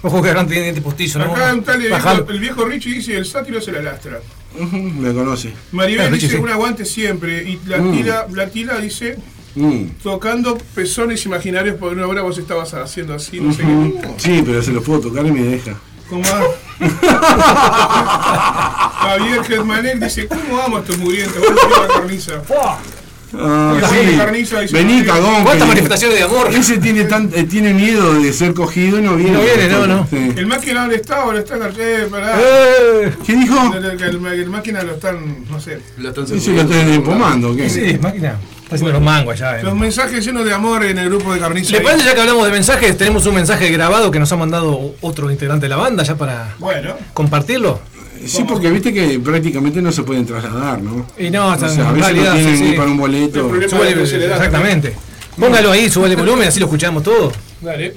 [0.03, 1.33] Ojo que garganta tiene diente postizo, ¿no?
[1.33, 4.21] Acá un tal el viejo, el viejo Richie dice, el sátiro se la lastra.
[4.59, 5.53] Me conoce.
[5.73, 6.43] Maribel Richie, dice, sí.
[6.43, 7.43] un aguante siempre.
[7.43, 9.17] Y la tila, la tila dice,
[9.57, 9.85] Mm.
[10.03, 13.93] tocando pezones imaginarios por una hora vos estabas haciendo así, no sé qué.
[14.17, 15.79] Sí, pero se los puedo tocar y me deja.
[16.11, 16.25] ¿Cómo
[19.01, 21.41] Javier Germanek dice, ¿cómo amo a estos murientes?
[21.41, 22.43] Vamos a la carniza.
[23.39, 24.45] Ah, sí.
[24.47, 25.43] sí, Vení, cagón.
[25.45, 26.49] ¿Cuántas manifestaciones de amor?
[26.53, 29.33] Ese tiene, tan, eh, tiene miedo de ser cogido y no viene.
[29.33, 30.07] No viene, no, no.
[30.09, 30.33] Sí.
[30.37, 32.37] El máquina dónde está, ahora está eh, pará.
[32.41, 33.13] ¡Eh!
[33.27, 33.75] ¿Qué dijo?
[33.75, 35.81] El, el- el- máquina lo están, no sé.
[35.97, 37.69] Dice que lo estoy empomando, ¿qué?
[37.69, 38.37] Sí, máquina.
[38.63, 39.63] Está haciendo los mangos allá.
[39.63, 39.77] Los eh.
[39.77, 41.73] mensajes llenos de amor en el grupo de carniza.
[41.73, 42.97] ¿Le parece ya que hablamos de mensajes?
[42.97, 46.55] Tenemos un mensaje grabado que nos ha mandado otro integrante de la banda ya para
[46.59, 47.81] Bueno, compartirlo.
[48.27, 51.07] Sí, porque viste que prácticamente no se pueden trasladar, ¿no?
[51.19, 52.73] Y no, O hasta sea, a en veces no realidad, tienen sí, sí.
[52.77, 53.55] para un boleto.
[53.57, 54.95] exactamente.
[55.39, 57.33] Póngalo ahí, sube el volumen, así lo escuchamos todo.
[57.61, 57.95] dale.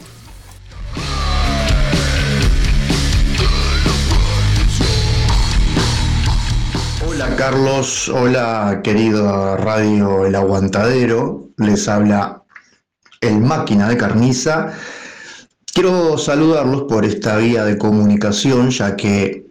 [7.07, 12.43] Hola Carlos, hola querido Radio El Aguantadero, les habla
[13.21, 14.73] el máquina de carniza.
[15.73, 19.46] Quiero saludarlos por esta vía de comunicación, ya que,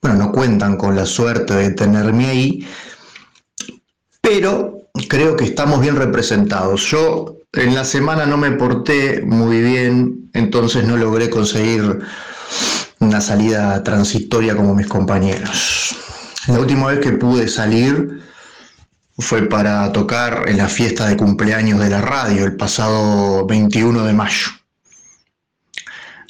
[0.00, 2.68] bueno, no cuentan con la suerte de tenerme ahí,
[4.20, 6.82] pero creo que estamos bien representados.
[6.90, 12.00] Yo en la semana no me porté muy bien, entonces no logré conseguir
[13.00, 15.96] una salida transitoria como mis compañeros.
[16.48, 18.22] La última vez que pude salir
[19.18, 24.12] fue para tocar en la fiesta de cumpleaños de la radio el pasado 21 de
[24.12, 24.48] mayo.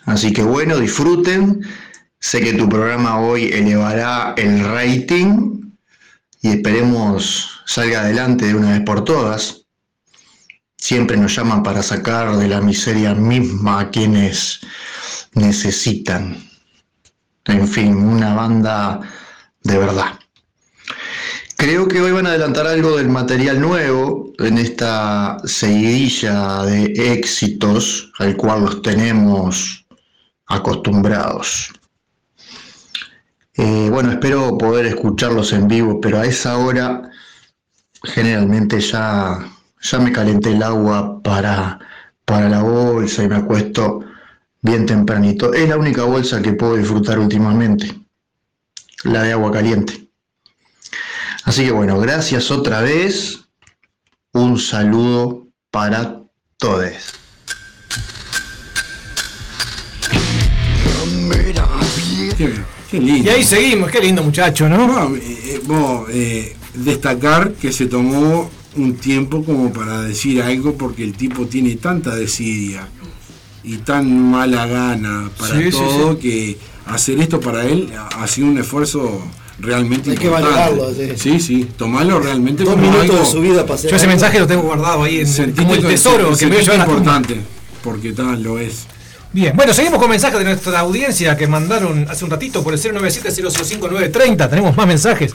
[0.06, 1.60] Así que bueno, disfruten.
[2.20, 5.72] Sé que tu programa hoy elevará el rating
[6.42, 9.62] y esperemos salga adelante de una vez por todas.
[10.76, 14.60] Siempre nos llaman para sacar de la miseria misma a quienes
[15.34, 16.36] necesitan.
[17.44, 19.00] En fin, una banda
[19.62, 20.18] de verdad.
[21.56, 28.12] Creo que hoy van a adelantar algo del material nuevo en esta seguidilla de éxitos
[28.18, 29.84] al cual los tenemos
[30.46, 31.72] acostumbrados.
[33.58, 37.10] Eh, bueno, espero poder escucharlos en vivo, pero a esa hora
[38.04, 39.50] generalmente ya,
[39.80, 41.80] ya me calenté el agua para,
[42.24, 44.04] para la bolsa y me acuesto
[44.62, 45.52] bien tempranito.
[45.52, 47.98] Es la única bolsa que puedo disfrutar últimamente,
[49.02, 50.08] la de agua caliente.
[51.42, 53.40] Así que bueno, gracias otra vez.
[54.34, 56.20] Un saludo para
[56.58, 56.92] todos.
[62.90, 63.30] Qué lindo.
[63.30, 64.86] Y ahí seguimos, qué lindo muchacho, ¿no?
[64.86, 70.74] No, eh, eh, vos, eh, destacar que se tomó un tiempo como para decir algo
[70.74, 72.88] porque el tipo tiene tanta desidia
[73.64, 78.46] y tan mala gana para Sí, sí, todo que hacer esto para él ha sido
[78.46, 79.20] un esfuerzo
[79.58, 80.54] realmente Hay que importante.
[80.70, 81.12] valorarlo, sí.
[81.16, 84.04] sí, sí, tomarlo realmente Dos como minutos algo de su vida para hacer Yo ese
[84.06, 84.12] algo.
[84.12, 86.74] mensaje lo tengo guardado ahí en como el tesoro que me voy a sentite llevar
[86.74, 86.98] a la tumba.
[86.98, 87.40] importante
[87.82, 88.86] porque tal lo es.
[89.32, 92.80] Bien, bueno, seguimos con mensajes de nuestra audiencia que mandaron hace un ratito por el
[92.80, 94.48] 097-005-930.
[94.50, 95.34] Tenemos más mensajes.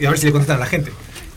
[0.00, 0.92] Y a ver si le contestan a la gente.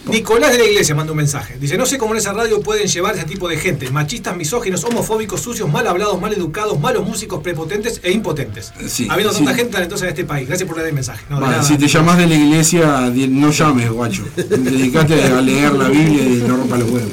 [0.05, 1.55] Nicolás de la Iglesia mandó un mensaje.
[1.57, 3.89] Dice, no sé cómo en esa radio pueden llevar ese tipo de gente.
[3.89, 8.73] Machistas, misóginos, homofóbicos, sucios, mal hablados, mal educados, malos músicos, prepotentes e impotentes.
[8.89, 9.39] Sí, Habiendo sí.
[9.45, 10.45] tanta gente talentosa en este país.
[10.47, 11.23] Gracias por leer el mensaje.
[11.29, 14.25] No, Vale, si te llamas de la iglesia, no llames, guacho.
[14.35, 17.11] Dedicate a leer la Biblia y no rompa los huevos.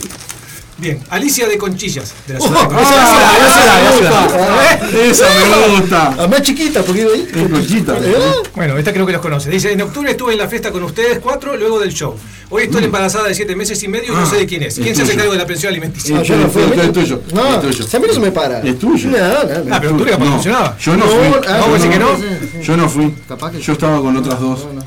[0.80, 3.50] Bien, Alicia de Conchillas, de la Oh, ciudad de ah, Conchillas.
[3.50, 4.28] esa Esa me la gusta.
[4.30, 5.04] ciudad.
[5.04, 5.24] Esa
[5.68, 6.14] me gusta.
[6.16, 7.28] La más chiquita, porque iba ahí.
[7.34, 7.96] Es Conchita.
[8.00, 8.14] ¿Eh?
[8.54, 9.50] Bueno, esta creo que los conoce.
[9.50, 12.16] Dice, en octubre estuve en la fiesta con ustedes cuatro, luego del show.
[12.48, 14.78] Hoy estoy embarazada de siete meses y medio y no Ah, sé de quién es.
[14.78, 16.16] es ¿Quién se hace cargo de la pensión alimenticia?
[16.18, 16.62] Ah, yo no fui.
[16.62, 17.22] Es tuyo.
[17.34, 17.86] No, Es tuyo.
[17.86, 18.60] si a mí no se me para.
[18.62, 19.10] Es tuyo.
[19.10, 19.74] No, no, no.
[19.74, 20.76] Ah, pero tú capaz No, funcionaba.
[20.78, 21.40] yo no No, fui.
[21.46, 22.62] ah, No, vos decís que no.
[22.62, 23.14] Yo no fui.
[23.28, 24.64] Capaz que- Yo estaba con otras dos.
[24.66, 24.86] No, no.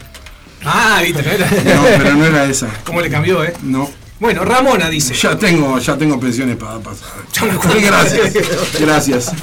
[0.66, 1.46] Ah, viste, no era.
[1.76, 2.68] No, pero no era esa.
[2.84, 3.54] ¿Cómo le cambió, eh?
[3.62, 3.90] No.
[4.24, 5.14] Bueno, Ramona dice.
[5.16, 7.10] Ya tengo, ya tengo pensiones para pasar.
[7.82, 8.34] Gracias.
[8.80, 9.34] Gracias.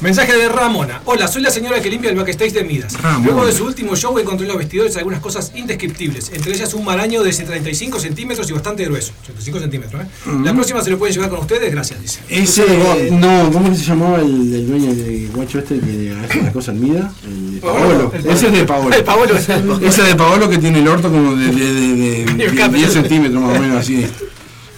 [0.00, 1.02] Mensaje de Ramona.
[1.04, 3.00] Hola, soy la señora que limpia el backstage de Midas.
[3.00, 3.24] Ramona.
[3.26, 6.84] Luego de su último show encontré en los vestidores algunas cosas indescriptibles, entre ellas un
[6.84, 9.12] maraño de 35 centímetros y bastante grueso.
[9.22, 10.06] 35 centímetros, ¿eh?
[10.42, 12.18] La próxima se lo pueden llevar con ustedes, gracias, dice.
[12.28, 16.74] Ese, no, ¿cómo se llamaba el, el dueño de guacho este que hace las cosas
[16.74, 17.12] en vida?
[17.24, 18.12] El de Paolo.
[18.12, 18.96] El Ese es de Paolo.
[18.96, 19.36] El Paolo.
[19.36, 23.40] Ese de Paolo que tiene el orto como de, de, de, de- de 10 centímetros
[23.40, 24.04] más o menos así.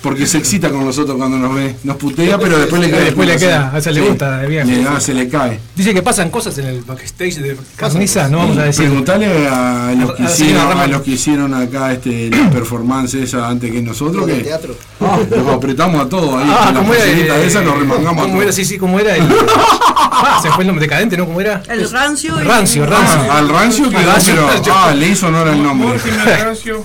[0.03, 1.75] Porque se excita con nosotros cuando nos ve.
[1.83, 3.01] Nos putea, pero después le queda.
[3.01, 4.67] Después le queda, a ese le gusta, de bien.
[4.69, 5.59] Le da, se le cae.
[5.75, 8.87] Dice que pasan cosas en el backstage de Carniza, no vamos a decir.
[8.87, 13.73] Preguntale a los que hicieron, a los que hicieron acá este, la performance esa antes
[13.73, 14.27] que nosotros.
[14.27, 14.77] Que, teatro.
[15.01, 16.49] Ah, los apretamos a todos ahí.
[16.49, 17.05] Ah, con la ¿cómo era?
[17.07, 18.43] Eh, esa nos remangamos a ¿Cómo todos.
[18.45, 18.53] era?
[18.53, 19.15] Sí, sí, ¿cómo era?
[20.19, 21.27] Ah, se fue el nombre decadente, ¿no?
[21.27, 21.63] ¿Cómo era?
[21.69, 22.39] El rancio.
[22.43, 23.21] Rancio, rancio.
[23.31, 24.49] Ah, al rancio quedó, rancio, pero.
[24.49, 24.75] rancio.
[24.75, 25.99] Ah, le hizo honor al nombre.
[25.99, 26.83] Rancio.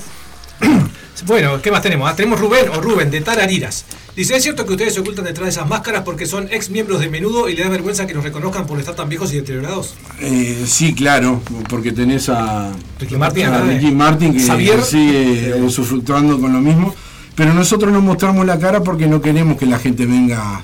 [1.25, 2.09] Bueno, ¿qué más tenemos?
[2.09, 3.85] Ah, tenemos Rubén o Rubén de Tarariras.
[4.15, 6.99] Dice, ¿es cierto que ustedes se ocultan detrás de esas máscaras porque son ex miembros
[6.99, 9.93] de menudo y le da vergüenza que los reconozcan por estar tan viejos y deteriorados?
[10.19, 13.91] Eh, sí, claro, porque tenés a Ricky Martin a Ricky eh.
[13.91, 14.81] Martin que Xavier.
[14.81, 16.93] sigue usufructuando con lo mismo,
[17.35, 20.63] pero nosotros no mostramos la cara porque no queremos que la gente venga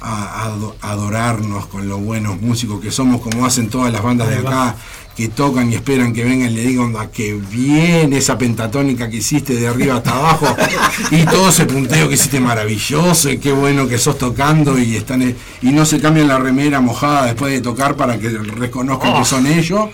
[0.00, 4.02] a, a ado- a adorarnos con los buenos músicos que somos, como hacen todas las
[4.02, 4.76] bandas de acá,
[5.16, 9.16] que tocan y esperan que vengan y le digan "Onda, que bien esa pentatónica que
[9.16, 10.46] hiciste de arriba hasta abajo
[11.10, 15.22] y todo ese punteo que hiciste maravilloso y qué bueno que sos tocando y están
[15.22, 19.18] eh, y no se cambian la remera mojada después de tocar para que reconozcan Oh.
[19.18, 19.86] que son ellos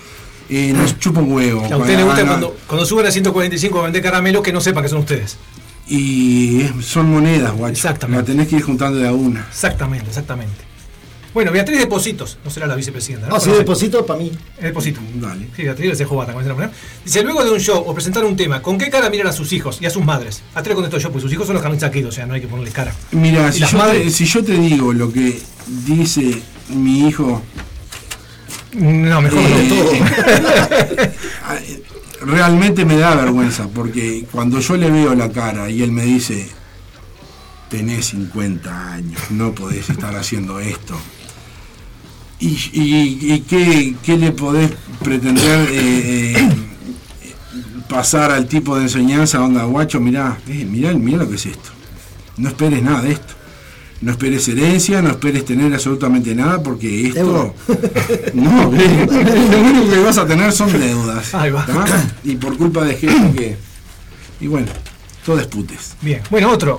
[0.51, 3.85] eh, nos chupa un huevo A usted le gusta cuando, cuando suben a 145 a
[3.85, 5.39] vender caramelo que no sepa que son ustedes.
[5.89, 8.21] Y son monedas guacho Exactamente.
[8.21, 10.65] la tenés que ir juntando de a una Exactamente, exactamente.
[11.35, 13.35] Bueno, Beatriz Depositos, no será la vicepresidenta, ¿no?
[13.35, 13.59] Ah, sí, Conoce.
[13.63, 14.31] deposito para mí.
[14.57, 15.01] El Deposito.
[15.17, 15.49] Dale.
[15.57, 16.79] Sí, Beatriz se jugata, como dicen la mujer.
[17.05, 19.53] Dice, luego de un show o presentar un tema, ¿con qué cara miran a sus
[19.53, 20.43] hijos y a sus madres?
[20.55, 22.47] A tres contesto yo, pues sus hijos son los aquí, o sea, no hay que
[22.47, 22.95] ponerles cara.
[23.11, 24.15] mira ¿Y si yo, te, madres?
[24.15, 27.43] si yo te digo lo que dice mi hijo
[28.75, 31.85] No, mejor Eh, no.
[32.25, 36.49] realmente me da vergüenza porque cuando yo le veo la cara y él me dice
[37.69, 40.97] tenés 50 años no podés estar haciendo esto
[42.41, 44.71] y, qué, qué le podés
[45.03, 47.35] pretender eh, eh,
[47.89, 51.71] pasar al tipo de enseñanza onda guacho mirá eh, mirá, mirá lo que es esto
[52.37, 53.35] no esperes nada de esto
[54.01, 57.55] no esperes herencia, no esperes tener absolutamente nada porque esto.
[58.35, 61.35] No, lo único que vas a tener son deudas.
[61.35, 61.65] Ahí va.
[61.65, 61.87] ¿tá?
[62.25, 63.57] Y por culpa de gente que.
[64.41, 64.67] Y bueno,
[65.25, 65.95] todo es putes.
[66.03, 66.79] Bien, bueno, otro.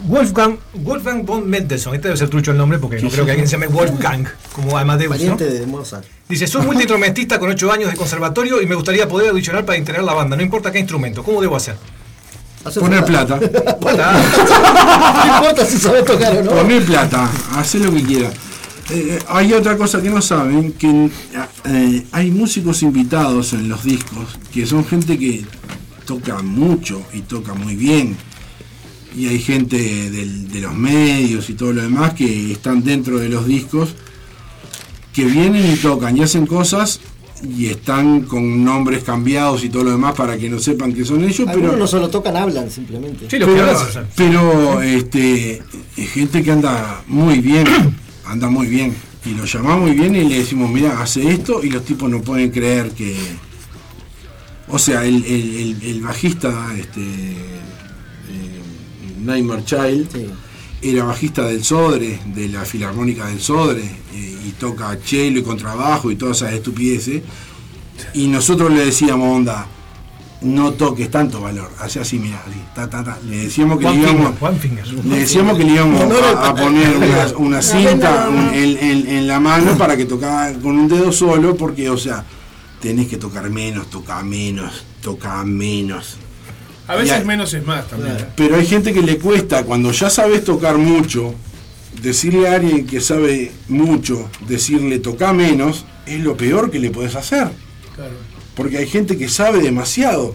[0.00, 3.30] Wolfgang, Wolfgang von Mendelssohn, este debe ser trucho el nombre porque no ¿Qué creo que
[3.30, 5.16] alguien se llame Wolfgang, como Amadeus, ¿no?
[5.16, 6.04] Pariente de Mozart.
[6.28, 10.04] Dice, soy multiinstrumentista con 8 años de conservatorio y me gustaría poder audicionar para integrar
[10.04, 11.76] la banda, no importa qué instrumento, ¿cómo debo hacer?
[12.74, 13.38] Poner falta.
[13.38, 13.76] plata.
[15.26, 16.50] No importa si sabes tocar o no.
[16.52, 17.30] Poner plata.
[17.56, 18.32] Hacer lo que quieras.
[18.90, 21.10] Eh, hay otra cosa que no saben, que
[21.64, 25.44] eh, hay músicos invitados en los discos, que son gente que
[26.04, 28.16] toca mucho y toca muy bien.
[29.16, 29.76] Y hay gente
[30.10, 33.94] del- de los medios y todo lo demás que están dentro de los discos,
[35.12, 37.00] que vienen y tocan y hacen cosas
[37.56, 41.22] y están con nombres cambiados y todo lo demás para que no sepan que son
[41.24, 43.26] ellos, Algunos pero no solo tocan, hablan simplemente.
[43.30, 43.78] Sí, lo que pero,
[44.16, 45.62] pero, este
[45.96, 47.66] es gente que anda muy bien,
[48.26, 48.94] anda muy bien.
[49.24, 52.20] Y lo llamamos muy bien y le decimos, mira, hace esto y los tipos no
[52.22, 53.16] pueden creer que.
[54.68, 57.00] O sea, el, el- el- el bajista, este.
[57.00, 57.36] eh,
[59.24, 60.26] Nightmare Child, Sí.
[60.82, 63.82] Era bajista del Sodre, de la Filarmónica del Sodre,
[64.14, 67.22] eh, y toca cello y contrabajo y todas esas estupideces.
[68.14, 69.66] Y nosotros le decíamos, onda,
[70.42, 73.18] no toques tanto valor, hace así, mira, así, ta, ta, ta.
[73.26, 74.86] Le decíamos que one le íbamos, one finger.
[74.86, 79.26] le decíamos que le íbamos a, a poner una, una cinta un- en, en- en
[79.26, 82.22] la mano para que tocara con un dedo solo, porque, o sea,
[82.80, 86.18] tenés que tocar menos, toca menos, toca menos.
[86.88, 88.16] A veces menos es más también.
[88.16, 88.26] ¿eh?
[88.36, 91.34] Pero hay gente que le cuesta, cuando ya sabes tocar mucho,
[92.00, 97.16] decirle a alguien que sabe mucho, decirle toca menos, es lo peor que le puedes
[97.16, 97.50] hacer.
[97.94, 98.14] Claro.
[98.54, 100.34] Porque hay gente que sabe demasiado.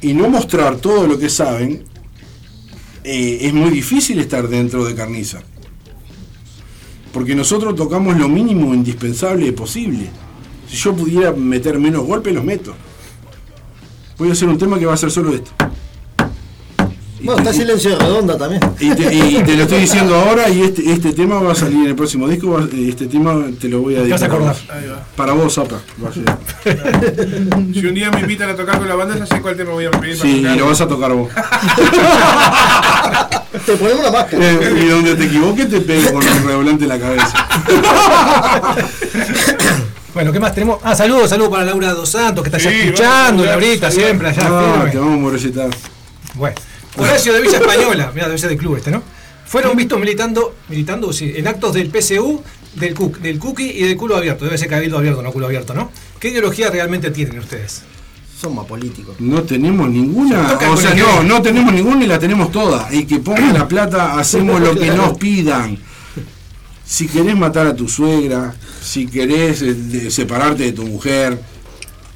[0.00, 1.84] Y no mostrar todo lo que saben
[3.02, 5.40] eh, es muy difícil estar dentro de Carniza.
[7.12, 10.10] Porque nosotros tocamos lo mínimo indispensable posible.
[10.68, 12.74] Si yo pudiera meter menos golpes, los meto.
[14.18, 15.50] Voy a hacer un tema que va a ser solo esto.
[17.26, 18.62] Bueno, está silencio de redonda también.
[18.80, 21.78] Y te, y te lo estoy diciendo ahora y este, este tema va a salir
[21.80, 22.52] en el próximo disco.
[22.52, 24.54] va- Este tema te lo voy a Te vas a dedicar.
[24.54, 25.04] acordar.
[25.16, 25.80] Para vos, Zapa.
[27.74, 29.86] Si un día me invitan a tocar con la banda, ya sé cuál tema voy
[29.86, 31.28] a pedir para Sí, y lo vas a tocar vos.
[33.66, 34.50] Te ponemos la máscara.
[34.52, 37.46] Eh, y donde te equivoques te pego con un redoblante en la cabeza.
[40.14, 40.78] Bueno, ¿qué más tenemos?
[40.82, 44.46] Ah, saludos, saludos para Laura Dos Santos, que está Sí, allá escuchando, Laurita, siempre allá.
[44.48, 45.36] Ah, te vamos a.
[46.34, 46.56] Bueno,
[46.96, 49.02] Horacio de Villa Española, mira, debe ser del club este, ¿no?
[49.46, 52.42] Fueron vistos militando, militando sí, en actos del PSU,
[52.74, 54.44] del, CUC, del Cookie y del culo abierto.
[54.44, 55.90] Debe ser cabildo abierto, no culo abierto, ¿no?
[56.18, 57.82] ¿Qué ideología realmente tienen ustedes?
[58.40, 59.16] Son más políticos.
[59.20, 62.88] No tenemos ninguna, o sea, no, que- no tenemos ninguna y la tenemos toda.
[62.92, 65.78] Y que pongan la plata, hacemos lo que nos pidan.
[66.84, 71.38] Si querés matar a tu suegra, si querés eh, separarte de tu mujer,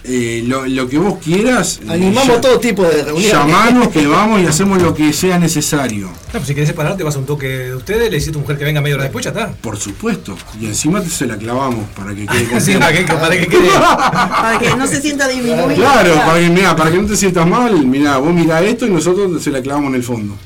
[0.05, 3.33] eh, lo, lo que vos quieras, eh, Animamos ya- todo tipo de reuniones.
[3.33, 6.07] llamanos que vamos y hacemos lo que sea necesario.
[6.09, 8.39] No, pues si querés separarte, vas a un toque de ustedes, le decís a tu
[8.41, 9.49] mujer que venga media hora después, ya está.
[9.53, 10.37] Por supuesto.
[10.61, 13.69] Y encima te se la clavamos para que quede Sí, para que, para que quede.
[13.81, 15.75] Para que no se sienta disminuido.
[15.75, 18.91] Claro, para que, mirá, para que no te sientas mal, mirá, vos mirá esto y
[18.91, 20.37] nosotros se la clavamos en el fondo.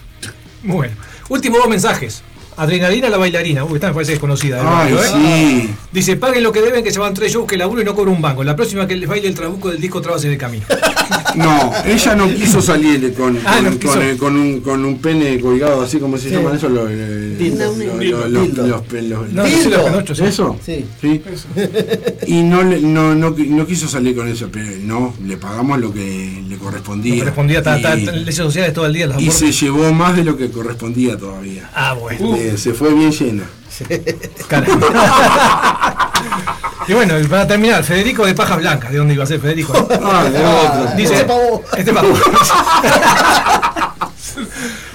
[0.63, 0.95] Bueno,
[1.29, 2.23] últimos dos mensajes.
[2.57, 3.65] Adrenalina la bailarina.
[3.65, 4.61] Uy, esta me parece desconocida.
[4.65, 4.99] Ay, ¿eh?
[5.13, 5.75] sí.
[5.91, 8.13] Dice, paguen lo que deben, que se van tres shows que laburo y no cobro
[8.13, 8.45] un banco.
[8.45, 10.65] La próxima que les baile el trabuco del disco Trabas en el camino.
[11.37, 13.93] No, ella no quiso salir con, Ah, con, no quiso.
[13.95, 16.35] con, eh, con un, con un pene colgado, así como se Sí.
[16.37, 17.79] llaman eso, los, eh, los-
[18.31, 19.57] los- sí,
[20.15, 20.25] sí.
[20.25, 20.57] ¿Eso?
[20.65, 20.85] Sí.
[21.01, 21.23] Sí.
[22.27, 25.93] Y no, le- no, no, no quiso salir con eso, pero no, le pagamos lo
[25.93, 27.15] que le correspondía.
[27.15, 27.61] No correspondía,
[27.97, 29.07] leyes sociales todo el día.
[29.09, 31.71] Los y se llevó más de lo que correspondía todavía.
[31.75, 32.37] Ah, bueno.
[32.37, 33.45] Eh, se fue bien llena.
[34.49, 34.67] Cara.
[36.89, 38.91] y bueno, y para terminar, Federico de Pajas Blancas.
[38.93, 39.73] ¿De dónde iba a ser Federico?
[40.03, 40.97] Ah, de otro.
[40.97, 41.63] Dice, Este pavo.
[41.77, 42.15] Este pavo.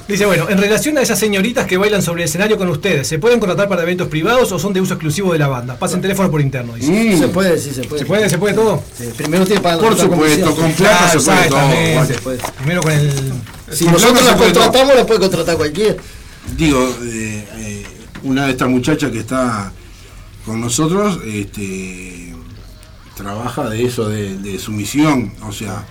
[0.07, 3.19] Dice, bueno, en relación a esas señoritas que bailan sobre el escenario con ustedes, ¿se
[3.19, 5.77] pueden contratar para eventos privados o son de uso exclusivo de la banda?
[5.77, 6.91] Pasen teléfono por interno, dice.
[6.91, 7.99] Mm, Se puede, sí, se puede.
[7.99, 8.29] ¿Se puede?
[8.29, 8.81] ¿Se puede todo?
[8.97, 12.05] Sí, Primero tiene pagar Por supuesto, con plata se puede todo.
[12.07, 12.39] se puede.
[12.57, 13.13] Primero con el...
[13.71, 15.95] Si Con nosotros la contratamos, la puede contratar cualquiera.
[16.57, 17.85] Digo, eh, eh,
[18.23, 19.71] una de estas muchachas que está
[20.49, 22.33] con nosotros, este,
[23.15, 25.31] trabaja de eso, de, de sumisión.
[25.43, 25.85] O sea,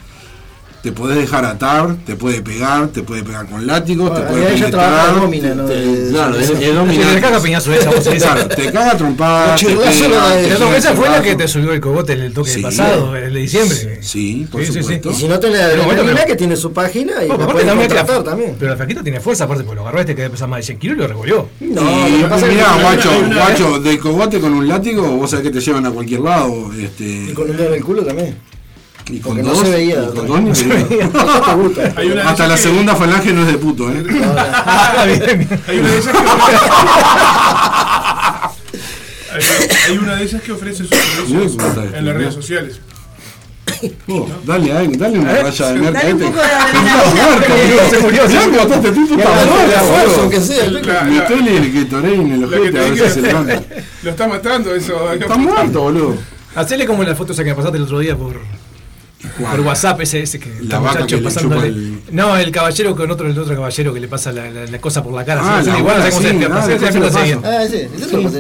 [0.83, 4.45] te podés dejar atar, te puede pegar, te puede pegar con látigos, te Bueno, puede
[4.55, 5.21] ella penetrar.
[5.21, 5.65] domina, ¿no?
[5.65, 8.09] te- claro, es, es le caga piñazo esa, vos.
[8.09, 12.13] Claro, te caga trompada, te pega, te Esa, fue la que te subió el cogote
[12.13, 12.63] en el toque Sí.
[12.63, 13.99] pasado, el de diciembre.
[14.03, 14.81] Sí, por Sí, sí, sí.
[14.83, 15.11] supuesto.
[15.11, 18.37] Y si no tenés la adrenalina, que tiene su página y Bueno, la también contratar.
[18.59, 20.63] Pero la flaquita tiene fuerza, aparte, porque lo agarró este que debe pesar más de
[20.63, 21.49] 100 kilos y lo revolvió.
[21.61, 24.69] No, y lo que pasa es que mirá, con- guacho, guacho, del cogote con un
[24.69, 26.71] látigo, vos sabés que te llevan a cualquier lado.
[26.79, 28.37] Este, y con un dedo en el culo también.
[29.11, 29.71] Y con no dos, ni
[30.55, 31.11] se veía.
[32.27, 34.05] Hasta la que- segunda falange no es de puto, ¿eh?
[34.23, 35.05] Ah.
[35.67, 36.19] Hay una de esas que
[39.33, 39.43] Hay-
[39.91, 41.57] Hay una de esas que ofrece sus servicios
[41.95, 42.81] en las redes sociales.
[44.09, 46.01] Oh, dale, dale, dale una ver, raya de merca.
[46.01, 47.03] Dale un poco de adrenalina.
[47.91, 49.29] Se murió, se murió.
[51.05, 51.85] Metele el que
[52.33, 53.21] en ojete, a se.
[54.03, 55.13] Lo está matando eso.
[55.13, 56.17] Está muerto, boludo.
[56.57, 58.41] Hacele como la foto esa que me pasaste el otro día por,
[59.51, 61.61] por WhatsApp, ese, ese que La vaca muchacho que le pasándole.
[61.61, 64.67] chupa el- No, el caballero con otro, el otro caballero que le pasa la, la-
[64.67, 65.41] la cosa por la cara.
[65.45, 67.07] Ah, igual no sé cómo se sí, ah, siempre te lo.
[67.07, 67.31] Ah, pasé
[67.99, 68.31] yo, Sí, me lo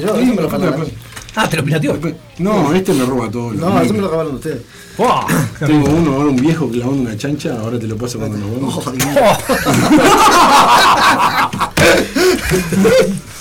[0.50, 0.92] sí, sí.
[1.34, 1.98] Ah, te lo pirateó.
[2.38, 3.52] No, este me roba todo.
[3.52, 4.62] No, eso me lo acabaron ustedes.
[5.64, 8.84] Tengo uno ahora, un viejo clavando una chancha, ahora te lo paso cuando nos vemos.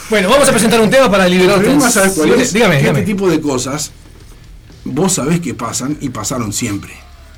[0.10, 1.60] Bueno, vamos a presentar un tema para liberar.
[1.62, 2.78] Dígame, Que dígame.
[2.78, 3.92] Este tipo de cosas,
[4.86, 6.94] vos sabés que pasan y pasaron siempre.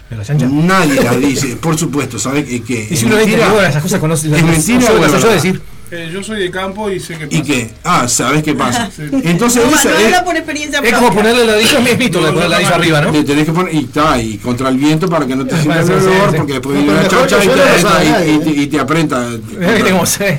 [0.10, 0.24] ¿De la?
[0.50, 3.36] Nadie las dice, por supuesto, sabés que, que Y si es uno dice
[3.70, 5.34] esas cosas conoce, las es mentira las o las es oyó verdad.
[5.44, 5.62] decir.
[5.92, 7.44] Eh, yo soy de campo y sé que y pasa.
[7.46, 8.92] que, ah, sabés qué pasa.
[8.96, 9.04] Sí.
[9.24, 12.22] Entonces, No, esa no es- habla por experiencia Es como ponerle la ladillo, es visto
[12.22, 13.12] No, la no, la no, arriba, ¿no?
[13.12, 15.90] le tenés que poner, y está, y contra el viento para que no te sientas
[15.90, 16.38] el olor, sí.
[16.38, 18.54] porque después viene la mejor chancha y yo te, y- y te- ¿eh?
[18.64, 19.28] y te aprenta.
[19.58, 20.38] Mira que tengo sed.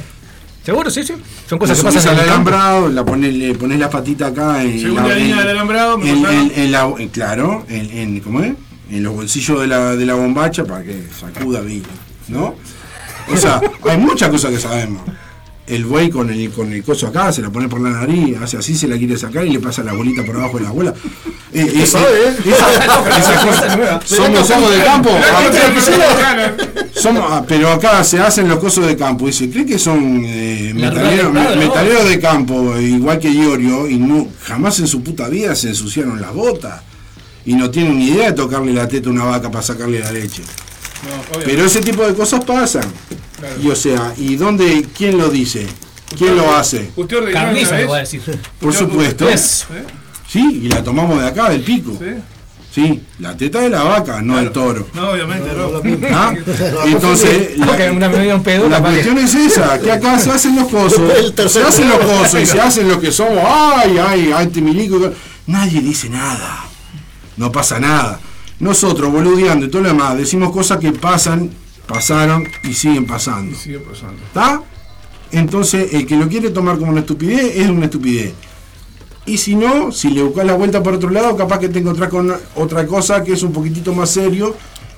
[0.64, 1.14] Seguro, sí, sí.
[1.48, 4.80] Son cosas que pasan en el alambrado, la pones, le pones la patita acá en
[4.80, 6.52] Segunda la, línea en- del alambrado, me en, pasaron.
[6.54, 8.52] en- en la, en- claro, en, en- ¿cómo es?
[8.90, 11.82] En los bolsillos de la, de la bombacha para que sacuda bien,
[12.28, 12.54] ¿no?
[13.32, 15.02] O sea, hay muchas cosas que sabemos.
[15.66, 18.56] El buey con el, con el coso acá, se la pone por la nariz, hace
[18.56, 20.94] así, se la quiere sacar y le pasa la bolita por abajo de la abuela.
[21.52, 22.36] Eh, sabe, ¿eh?
[22.46, 22.74] esa-
[23.18, 25.10] esas cosas- somos, somos de campo.
[26.92, 29.26] Somos- pero acá se hacen los cosos de campo.
[29.26, 34.26] Dice, ¿cree que son eh, metaleros, metaleros de campo, eh, igual que Iorio, y no
[34.42, 36.82] jamás en su puta vida se ensuciaron las botas?
[37.44, 40.12] Y no tienen ni idea de tocarle la teta a una vaca para sacarle la
[40.12, 40.42] leche.
[40.42, 41.38] No.
[41.44, 42.84] Pero ese tipo de cosas pasan.
[43.38, 43.56] Claro.
[43.62, 45.66] Y o sea, ¿y dónde, quién lo dice?
[46.16, 46.90] ¿Quién lo hace?
[46.96, 47.80] ¿Usted ordenó una Carniza, vez?
[47.80, 48.22] le voy a decir.
[48.58, 49.28] Por ¿Usted- supuesto.
[49.30, 49.36] ¿Eh?
[50.28, 51.96] Sí, y la tomamos de acá, del pico.
[51.98, 52.14] ¿Sí?
[52.72, 54.86] Sí, la teta de la vaca, no del toro.
[54.94, 55.80] No, obviamente, no.
[56.12, 56.32] ¿Ah?
[56.86, 61.00] Entonces, la, una la cuestión es esa, que acá se hacen los cosos,
[61.50, 65.12] se hacen los cosos y se hacen los que somos, ay, ay, antimilico,
[65.48, 66.68] nadie dice nada,
[67.40, 68.20] no pasa nada.
[68.60, 71.50] Nosotros, boludeando y todo lo demás, decimos cosas que pasan,
[71.86, 73.56] pasaron y siguen pasando.
[73.56, 74.22] Sigue pasando.
[74.22, 74.62] ¿Está?
[75.32, 78.34] Entonces, el que lo quiere tomar como una estupidez es una estupidez.
[79.24, 82.10] Y si no, si le buscas la vuelta por otro lado, capaz que te encontrás
[82.10, 84.54] con otra cosa que es un poquitito más serio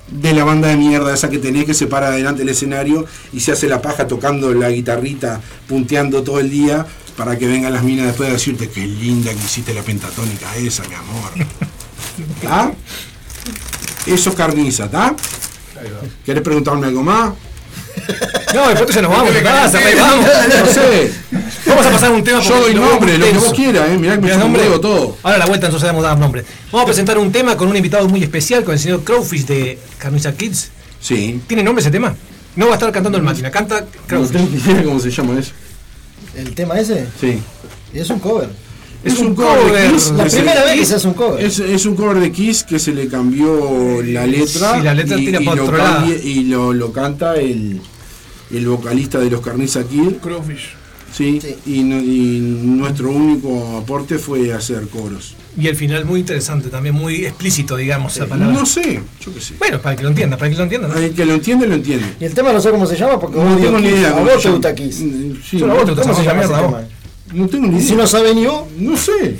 [0.09, 3.39] de la banda de mierda esa que tenés que se para adelante del escenario y
[3.39, 5.39] se hace la paja tocando la guitarrita,
[5.69, 9.37] punteando todo el día para que vengan las minas después de decirte qué linda que
[9.39, 11.31] hiciste la pentatónica esa, mi amor.
[12.41, 12.71] ¿Está?
[14.05, 15.15] Eso es carniza, ¿está?
[16.25, 17.33] ¿Querés preguntarme algo más?
[18.53, 20.25] No, después ya nos vamos, casa, ahí vamos.
[20.25, 21.11] No sé.
[21.65, 22.39] Vamos a pasar un tema.
[22.41, 23.97] Yo doy nombre, lo que vos quieras, eh.
[23.97, 24.63] Mirá que me nombre.
[24.79, 25.17] todo.
[25.23, 26.45] Ahora a la vuelta entonces dar nombre.
[26.71, 29.79] Vamos a presentar un tema con un invitado muy especial, con el señor Crowfish de
[29.97, 30.69] Carniza Kids.
[30.99, 31.41] Sí.
[31.47, 32.15] ¿Tiene nombre ese tema?
[32.55, 34.31] No va a estar cantando el máquina, canta No Crowfish.
[34.31, 35.51] tengo ni idea cómo se llama eso.
[36.35, 37.41] El tema ese Sí.
[37.93, 38.49] es un cover.
[39.03, 40.11] Es un cover de Kiss.
[40.15, 41.43] La Es- primera vez que se hace un cover.
[41.43, 44.75] Es, es un cover de Kiss que se le cambió la letra.
[44.77, 45.95] Sí, la letra tira pa' lo otro lado.
[46.05, 47.81] cambia- y lo, lo canta el,
[48.51, 50.13] el vocalista de los Carniza Kid.
[50.21, 50.75] Crowfish.
[51.13, 51.55] Sí, Sí.
[51.67, 55.35] Y, no- y nuestro único aporte fue hacer coros.
[55.55, 58.55] Y el final muy interesante, también muy explícito, digamos, esa palabra.
[58.55, 59.53] No sé, yo qué sé.
[59.59, 60.87] Bueno, para que lo entienda, para que lo entienda.
[60.87, 60.95] ¿no?
[60.97, 62.05] El que lo entiende, lo entiende.
[62.19, 64.17] Y el tema no sé cómo se llama porque No vos tengo ni idea.
[64.17, 64.95] A vos se te gusta Kiss.
[64.95, 66.81] Sí, Yo a vos te gusta ¿Cómo se llama
[67.31, 67.87] No tengo ni idea.
[67.87, 69.37] si no sabe ni vos, No sé.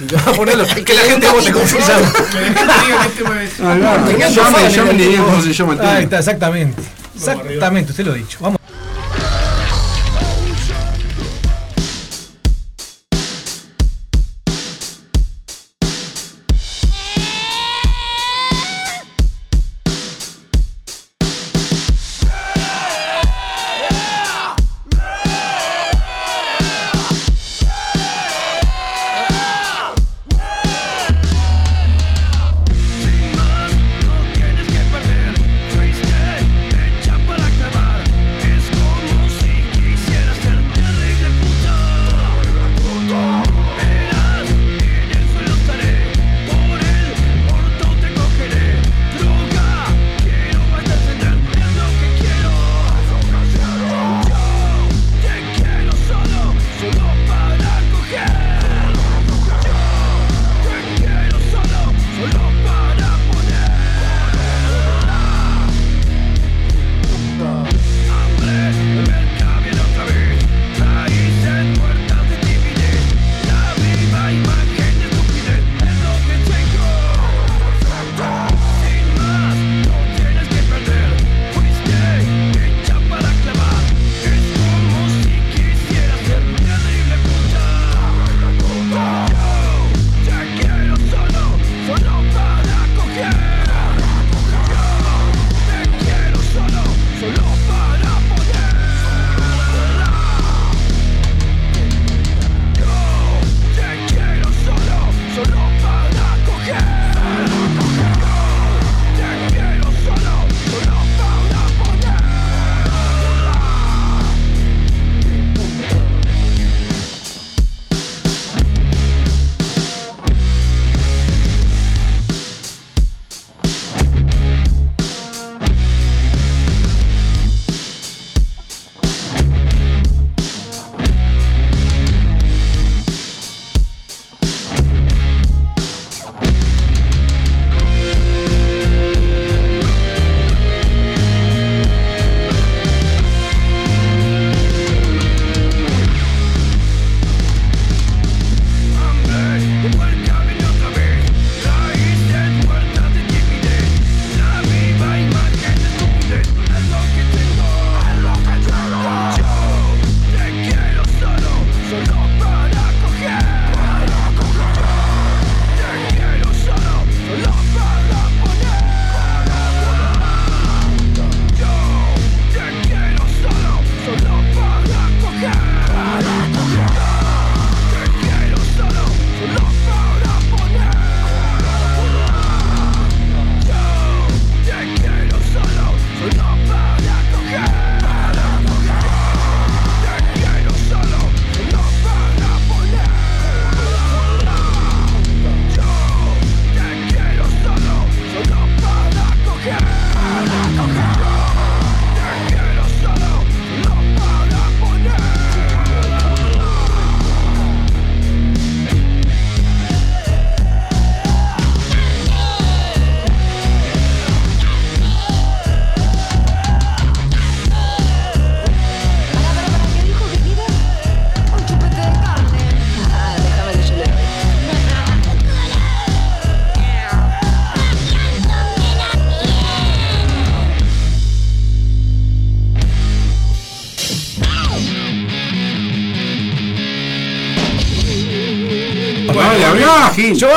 [0.00, 2.12] Vamos a ponerlo, que la gente vote cómo se llama.
[2.12, 3.60] Que la gente diga qué tema es.
[3.60, 4.04] Ah,
[4.34, 4.58] cómo
[5.42, 5.96] se llama el tema.
[5.96, 6.82] Ahí está, exactamente.
[7.14, 8.38] Exactamente, usted lo ha dicho.
[8.40, 8.61] Vamos.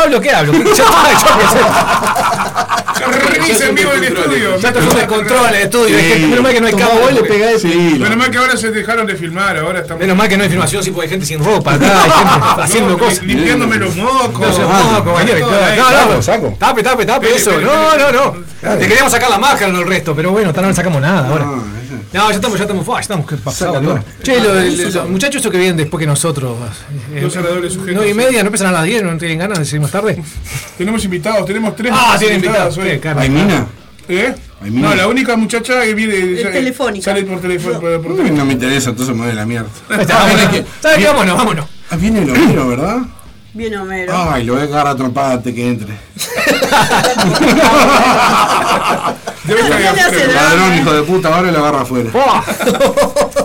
[0.05, 0.53] Hablo, ¿qué hablo?
[0.53, 0.85] Yo qué sé.
[3.29, 4.57] Reinicia en vivo el estudio.
[4.57, 5.97] Ya te fue de control el estudio.
[5.97, 6.25] Es que Sí.
[6.27, 9.05] menos mal que no hay vos le pegás Sí, Menos mal que ahora se dejaron
[9.05, 10.01] de filmar, ahora estamos.
[10.01, 12.33] Menos mal que no hay filmación, sí, porque hay gente sin ropa acá, hay gente
[12.63, 13.23] haciendo No, cosas.
[13.23, 14.39] Limpiándome los mocos.
[14.59, 14.69] No.
[14.69, 16.55] No, Saco, no, saco.
[16.59, 17.51] Tape, tape, tape eso.
[17.59, 18.35] No, no, no.
[18.77, 21.27] Te queríamos sacar la máscara, no el resto, pero bueno, hasta no le sacamos nada
[21.27, 21.45] ahora.
[22.15, 23.81] No, ya estamos, ya estamos, ya estamos que pasados.
[23.83, 24.03] ¿no?
[24.23, 26.57] Che, lo- el- los muchachos esos que vienen después que nosotros.
[27.13, 27.95] eh, Los oradores sujetos.
[27.95, 30.21] nueve y media, no empiezan a las 10, no tienen ganas de seguir más tarde.
[30.77, 32.77] Tenemos invitados, tenemos tres Ah, tienen invitados invitados.
[32.77, 32.97] hoy.
[32.97, 33.21] eh, carne.
[33.23, 33.67] ¿Hay mina?
[34.07, 34.35] ¿Eh?
[34.61, 34.89] Hay mina.
[34.89, 36.41] No, la única muchacha que viene.
[36.41, 37.03] ya- telefónica.
[37.05, 37.79] Sale por teléfono.
[37.79, 38.39] por- por Uy, teléfono.
[38.39, 39.67] No me interesa, entonces me voy de la mierda.
[39.89, 40.05] Ah,
[40.81, 41.05] ¿Sabes qué?
[41.05, 41.65] Vámonos, vámonos.
[41.89, 42.97] Ah, viene el obrero, ¿verdad?
[43.55, 44.13] Bien Homero.
[44.13, 45.87] Ay, lo voy a agarrar a trompada antes que entre.
[50.33, 52.09] Ladrón, hijo de puta, ahora lo agarra afuera.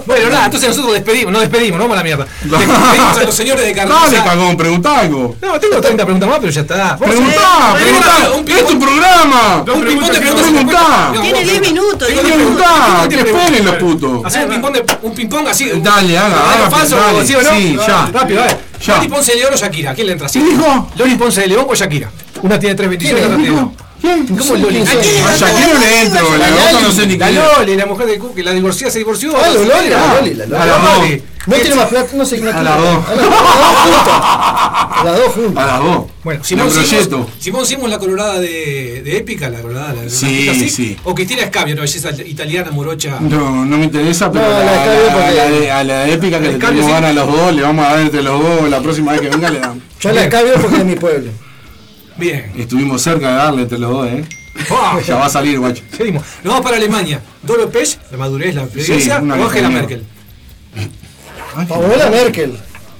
[0.07, 2.27] Bueno, nada, entonces nosotros despedimos, no despedimos, no vamos a la mierda.
[2.43, 4.24] Despedimos a los señores de Dale, Carniza.
[4.24, 5.37] cagón, preguntá algo.
[5.41, 6.97] No, tengo 30 preguntas más, pero ya está.
[6.97, 8.31] Preguntá, preguntá.
[8.37, 9.65] un Es tu programa.
[9.73, 11.12] Un ping-pong de preguntas preguntá.
[11.12, 12.09] Tiene vos 10 minutos.
[12.09, 12.66] Tengo 10 diez minutos.
[12.66, 14.24] Preguntá, que esperen los putos.
[14.24, 15.70] Hacer un ping-pong, de, un ping-pong así.
[15.77, 17.27] Dale, haga, ¿verdadero haga, falso, dale.
[17.27, 17.51] ¿sí o no?
[17.51, 18.11] Sí, ya.
[18.12, 18.69] Rápido, dale.
[18.81, 18.97] Ya.
[18.97, 20.28] Loli Ponce de León o Shakira, ¿quién le entra?
[20.28, 20.40] ¿Sí?
[20.40, 20.90] ¿Qué dijo?
[20.97, 22.11] Loli Ponce de León o Shakira.
[22.43, 23.70] Una tiene 3.27 y la otra tiene 2.
[24.01, 24.27] ¿Quién?
[24.39, 24.81] ¿Cómo Loli?
[24.81, 25.27] ¿Quién Ay, son?
[25.27, 27.59] A Shakira le entro, la otra no sé ni La quién es.
[27.59, 29.36] Loli, la mujer de Cu- que la divorciada se divorció.
[29.36, 31.23] Ah, la Loli, la Loli, la Loli.
[31.47, 32.39] No tiene más plata, no sé.
[32.39, 33.09] No A las dos.
[33.09, 33.33] A las dos
[33.83, 34.15] juntas.
[35.01, 35.65] A las dos juntas.
[35.65, 36.07] A las dos.
[36.23, 36.71] Bueno, La Simón.
[36.71, 39.95] Simons, Simón Simons, la colorada de, de Épica, la colorada.
[39.95, 40.97] La, la Sí, blanquita así, sí.
[41.05, 43.17] O Cristina Escabio, una belleza italiana, morocha.
[43.21, 45.85] No, no me interesa, pero No, a, la la, Escabio a porque- la de, a
[45.85, 47.05] la de épica que La le Escabio tenemos sí.
[47.07, 49.51] a los dos, le vamos a dar entre los dos, la próxima vez que venga
[49.51, 49.79] le damos.
[50.01, 51.31] Yo la cambio porque es mi pueblo.
[52.19, 52.53] Bien.
[52.59, 54.25] Estuvimos cerca de darle entre los dos, eh.
[55.07, 55.83] Ya va a salir, guacho.
[55.97, 56.23] Seguimos.
[56.45, 57.21] Nos vamos para Alemania.
[57.43, 59.69] Dolo Pech, la madurez, la o Angela lejanía.
[59.71, 60.05] Merkel.
[61.66, 62.59] Paola Merkel.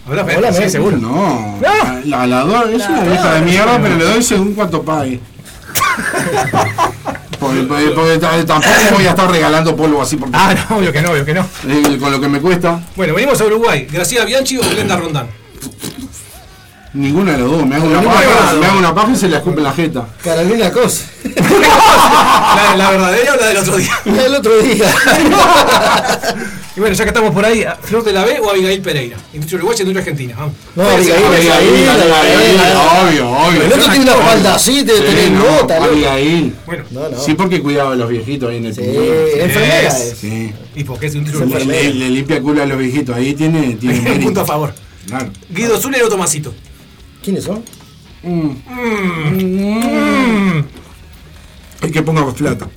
[0.09, 0.70] Hola, Merkel, sí, Merkel.
[0.70, 0.97] seguro.
[0.97, 1.59] No,
[2.05, 5.20] la, la dos es una vieja de mierda, pero le doy según cuánto pague.
[7.41, 10.93] Porque, porque- porque t- tampoco voy a estar regalando polvo así porque, Ah, no, obvio
[10.93, 11.41] que no, obvio que no.
[11.69, 12.78] eh, con lo que me cuesta.
[12.97, 13.87] Bueno, venimos a Uruguay.
[13.91, 15.27] Graciela Bianchi o Glenda Rondán.
[16.93, 17.67] Ninguna de los dos.
[17.67, 19.73] Me hago una las paja, me hago una paja y se la escupe en la
[19.73, 20.09] jeta.
[20.23, 21.05] Carolina Cosa.
[21.37, 23.93] ¿La, la verdadera o la del otro día?
[24.05, 24.93] El otro día.
[26.77, 29.17] Y bueno, ya que estamos por ahí, ¿Flor de la B o Abigail Pereira?
[29.35, 30.35] Industria uruguaya, industria argentina.
[30.39, 30.55] Vamos.
[30.77, 32.77] No, Abigail, Abigail, Abigail.
[33.03, 33.62] Obvio, obvio.
[33.65, 35.83] El otro tiene una falda así, tener no, nota.
[35.85, 36.55] Abigail.
[36.67, 37.19] Bueno, No, no.
[37.21, 39.91] Sí, porque cuidaba a los viejitos ahí en el Sí, enfermera.
[39.91, 40.53] Sí.
[40.77, 41.83] ¿y por qué es industria Se Le, uruguaya?
[41.89, 43.17] le- le limpia culo a los viejitos.
[43.17, 44.73] Ahí tiene, tiene Un punto a favor.
[45.09, 45.29] Claro.
[45.51, 46.55] Guido Zuller o Tomasito.
[47.22, 47.62] ¿Quiénes son?
[48.22, 48.51] Mm.
[49.32, 50.64] Mm.
[51.82, 52.68] Hay que ponga plata.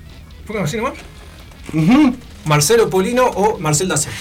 [0.48, 0.94] Póngame así nomás.
[2.46, 4.12] Marcelo Polino o Marcel Dacer.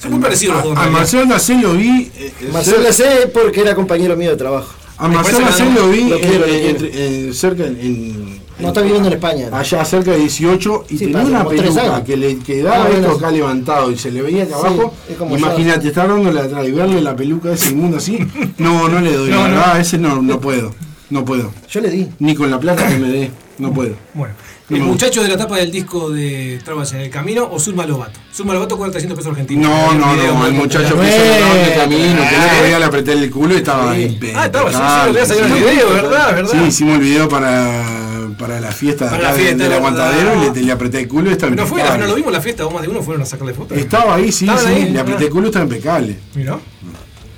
[0.00, 0.78] Son muy parecidos los dos.
[0.78, 0.90] A, a.
[0.90, 2.10] Marcelo Dacé lo vi.
[2.16, 4.72] eh, eh, Marcelo cer- sé porque era compañero mío de trabajo.
[4.98, 6.90] A parece Dacé lo vi eh, eh, entre-
[7.28, 9.48] eh, cerca en- No está viviendo en España.
[9.50, 9.56] ¿no?
[9.56, 13.06] allá cerca de 18 y Sí, tenía una peluca que le quedaba Ah, bueno.
[13.08, 14.94] esto acá levantado y se le veía acá Sí, abajo.
[15.08, 18.18] es Imagínate, estar dándole atrás y verle la peluca a ese inmundo así.
[18.58, 19.30] No, no le doy.
[19.30, 19.54] No, la no.
[19.56, 20.72] verdad, ese no, no puedo.
[21.10, 21.52] No puedo.
[21.70, 22.08] Yo le di.
[22.20, 23.30] Ni con la plata que me dé.
[23.58, 23.94] No puedo.
[24.14, 24.34] Bueno,
[24.70, 27.84] No el muchacho de la tapa del disco de Trabas en el Camino o Zulma
[27.84, 28.18] Lobato.
[28.34, 29.68] Zulma Lobato 300 pesos argentinos.
[29.70, 32.66] No, no, no, el muchacho que se lo en el camino, que el otro eh.
[32.68, 34.02] día le apreté el culo y estaba Sí.
[34.04, 34.40] impecable.
[34.40, 34.70] Ah, estaba,
[35.04, 35.58] sí, sí, le salió el Sí.
[35.58, 36.34] video, ¿verdad?
[36.34, 36.50] ¿verdad?
[36.50, 40.44] Sí, hicimos el video para, para la fiesta, de Para acá la fiesta, del aguantadero
[40.52, 41.98] y le, le apreté el culo y estaba fue, impecable.
[42.00, 43.76] no lo vimos en la fiesta, más de uno fueron a sacarle fotos.
[43.78, 44.90] Estaba ahí, sí, ¿Estaban sí, ahí?
[44.90, 46.18] le apreté el culo y estaba impecable.
[46.34, 46.58] Mira.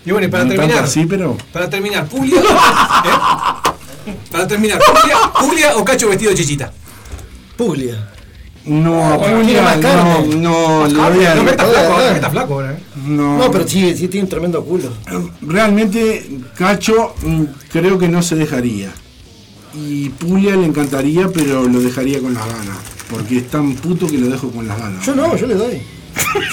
[0.06, 0.84] Y bueno, y para No terminar.
[0.84, 1.36] así, pero...
[1.52, 2.40] Para terminar, Julia.
[4.06, 4.14] ¿eh?
[4.30, 6.72] Para terminar, Julia, Julia o Cacho vestido de chichita.
[7.56, 8.10] Puglia.
[8.66, 12.10] No, Julia, más no, no, No está Ah, flaco, ahora, ah.
[12.10, 12.72] me está flaco ahora.
[12.72, 12.78] ¿eh?
[13.06, 13.36] no.
[13.38, 14.90] No, pero sí, sí tiene un tremendo culo.
[15.42, 18.90] Realmente, Cacho mm, creo que no se dejaría.
[19.76, 22.76] Y Pulia le encantaría, pero lo dejaría con las ganas.
[23.10, 25.04] Porque es tan puto que lo dejo con las ganas.
[25.04, 25.82] Yo no, yo le doy.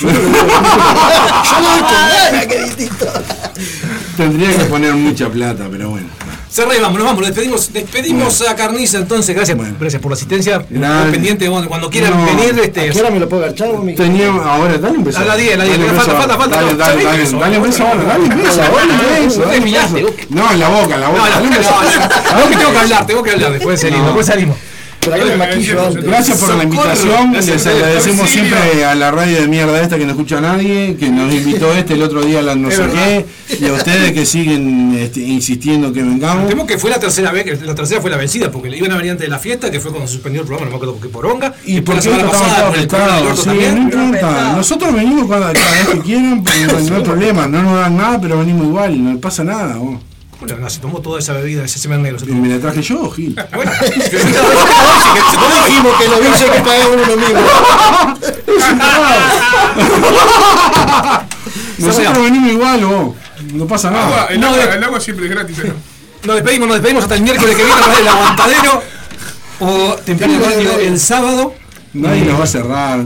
[0.02, 3.06] Yo le doy, yo le doy con ganas, que distinto.
[4.18, 6.08] Tendría que poner mucha plata, pero bueno.
[6.52, 9.74] Cerré, vamos, nos vamos, nos despedimos, despedimos a Carniza entonces, gracias, Bueno.
[9.80, 10.66] gracias por la asistencia.
[10.70, 11.10] Nada.
[11.10, 12.26] Pendiente, bueno, cuando quieran No.
[12.26, 12.90] venir, este.
[12.90, 15.20] ¿A qué hora me lo puedo garchar, vos, mi Tenía, ahora, dale un beso.
[15.20, 17.64] A la 10, a la 10, Dale falta, falta, falta, Dale, dale, ¿sabés dale, un
[17.64, 21.14] beso ahora, dale un beso, dale un beso, No en la boca, en la No,
[21.14, 21.30] boca.
[21.40, 24.06] no, no, que tengo que hablar, tengo que hablar, después salimos, No.
[24.08, 24.58] después salimos.
[25.04, 30.12] Gracias por la invitación, les agradecemos siempre a la radio de mierda esta que no
[30.12, 33.26] escucha a nadie, que nos invitó este el otro día a la no sé qué,
[33.60, 36.48] y a ustedes que siguen este, insistiendo que vengamos.
[36.48, 38.92] Temo que fue la tercera vez, que la tercera fue la vencida, porque le iban
[38.92, 40.76] a venir antes de la fiesta, que fue cuando se suspendió el programa, no me
[40.78, 41.56] acuerdo por qué poronga.
[41.66, 43.90] Y después la por semana estamos pasada sí, también.
[43.90, 44.54] no importa.
[44.56, 48.38] Nosotros venimos cada, cada vez que quieran, no hay problema, no nos dan nada, pero
[48.38, 49.78] venimos igual, no pasa nada.
[49.78, 50.11] vos.
[50.42, 52.20] Bueno, no, se tomó toda esa bebida, ese semen negro.
[52.20, 52.42] Se ¿Y tomó.
[52.42, 53.36] me la traje yo, Gil?
[53.54, 57.40] Bueno, No dijimos que los billetes que pagaba uno mismo.
[61.78, 63.16] Nosotros venimos igual, vos.
[63.54, 64.26] No pasa Agua, nada.
[64.28, 65.74] el, No, agua, de- el agua siempre es gratis, ¿no?
[66.24, 68.84] nos despedimos, nos despedimos hasta el miércoles que viene del aguantadero.
[69.60, 70.34] O temprano
[70.80, 71.54] el sábado.
[71.94, 73.00] Nadie nos va a cerrar.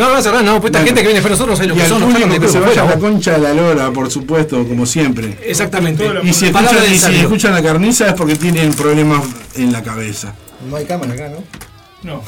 [0.00, 0.86] No, no va a cerrar, no, pues esta Bueno.
[0.86, 2.82] gente que viene de nosotros no sabe lo Y que son, nos que se vaya
[2.82, 5.36] a la concha de la lora, por supuesto, como siempre.
[5.44, 6.04] Exactamente.
[6.22, 7.20] Y si, escuchan, del y si sabio.
[7.20, 9.22] escuchan la carniza es porque tienen problemas
[9.56, 10.34] en la cabeza.
[10.70, 11.44] No hay cámara acá, ¿no?
[12.02, 12.22] No.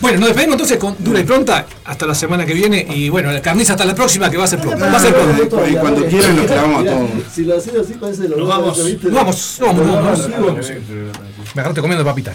[0.00, 2.86] Bueno, nos despedimos entonces con dura y pronta hasta la semana que viene.
[2.94, 4.84] Y bueno, la carniza hasta la próxima que va a ser pronto.
[4.84, 5.66] Va a ser pronto.
[5.66, 7.08] Y cuando quieran nos clavamos a todos.
[7.32, 8.78] Si lo haces así, parece lo vamos.
[9.04, 10.70] Vamos, vamos, vamos.
[11.54, 12.34] Me agarraste comiendo papita.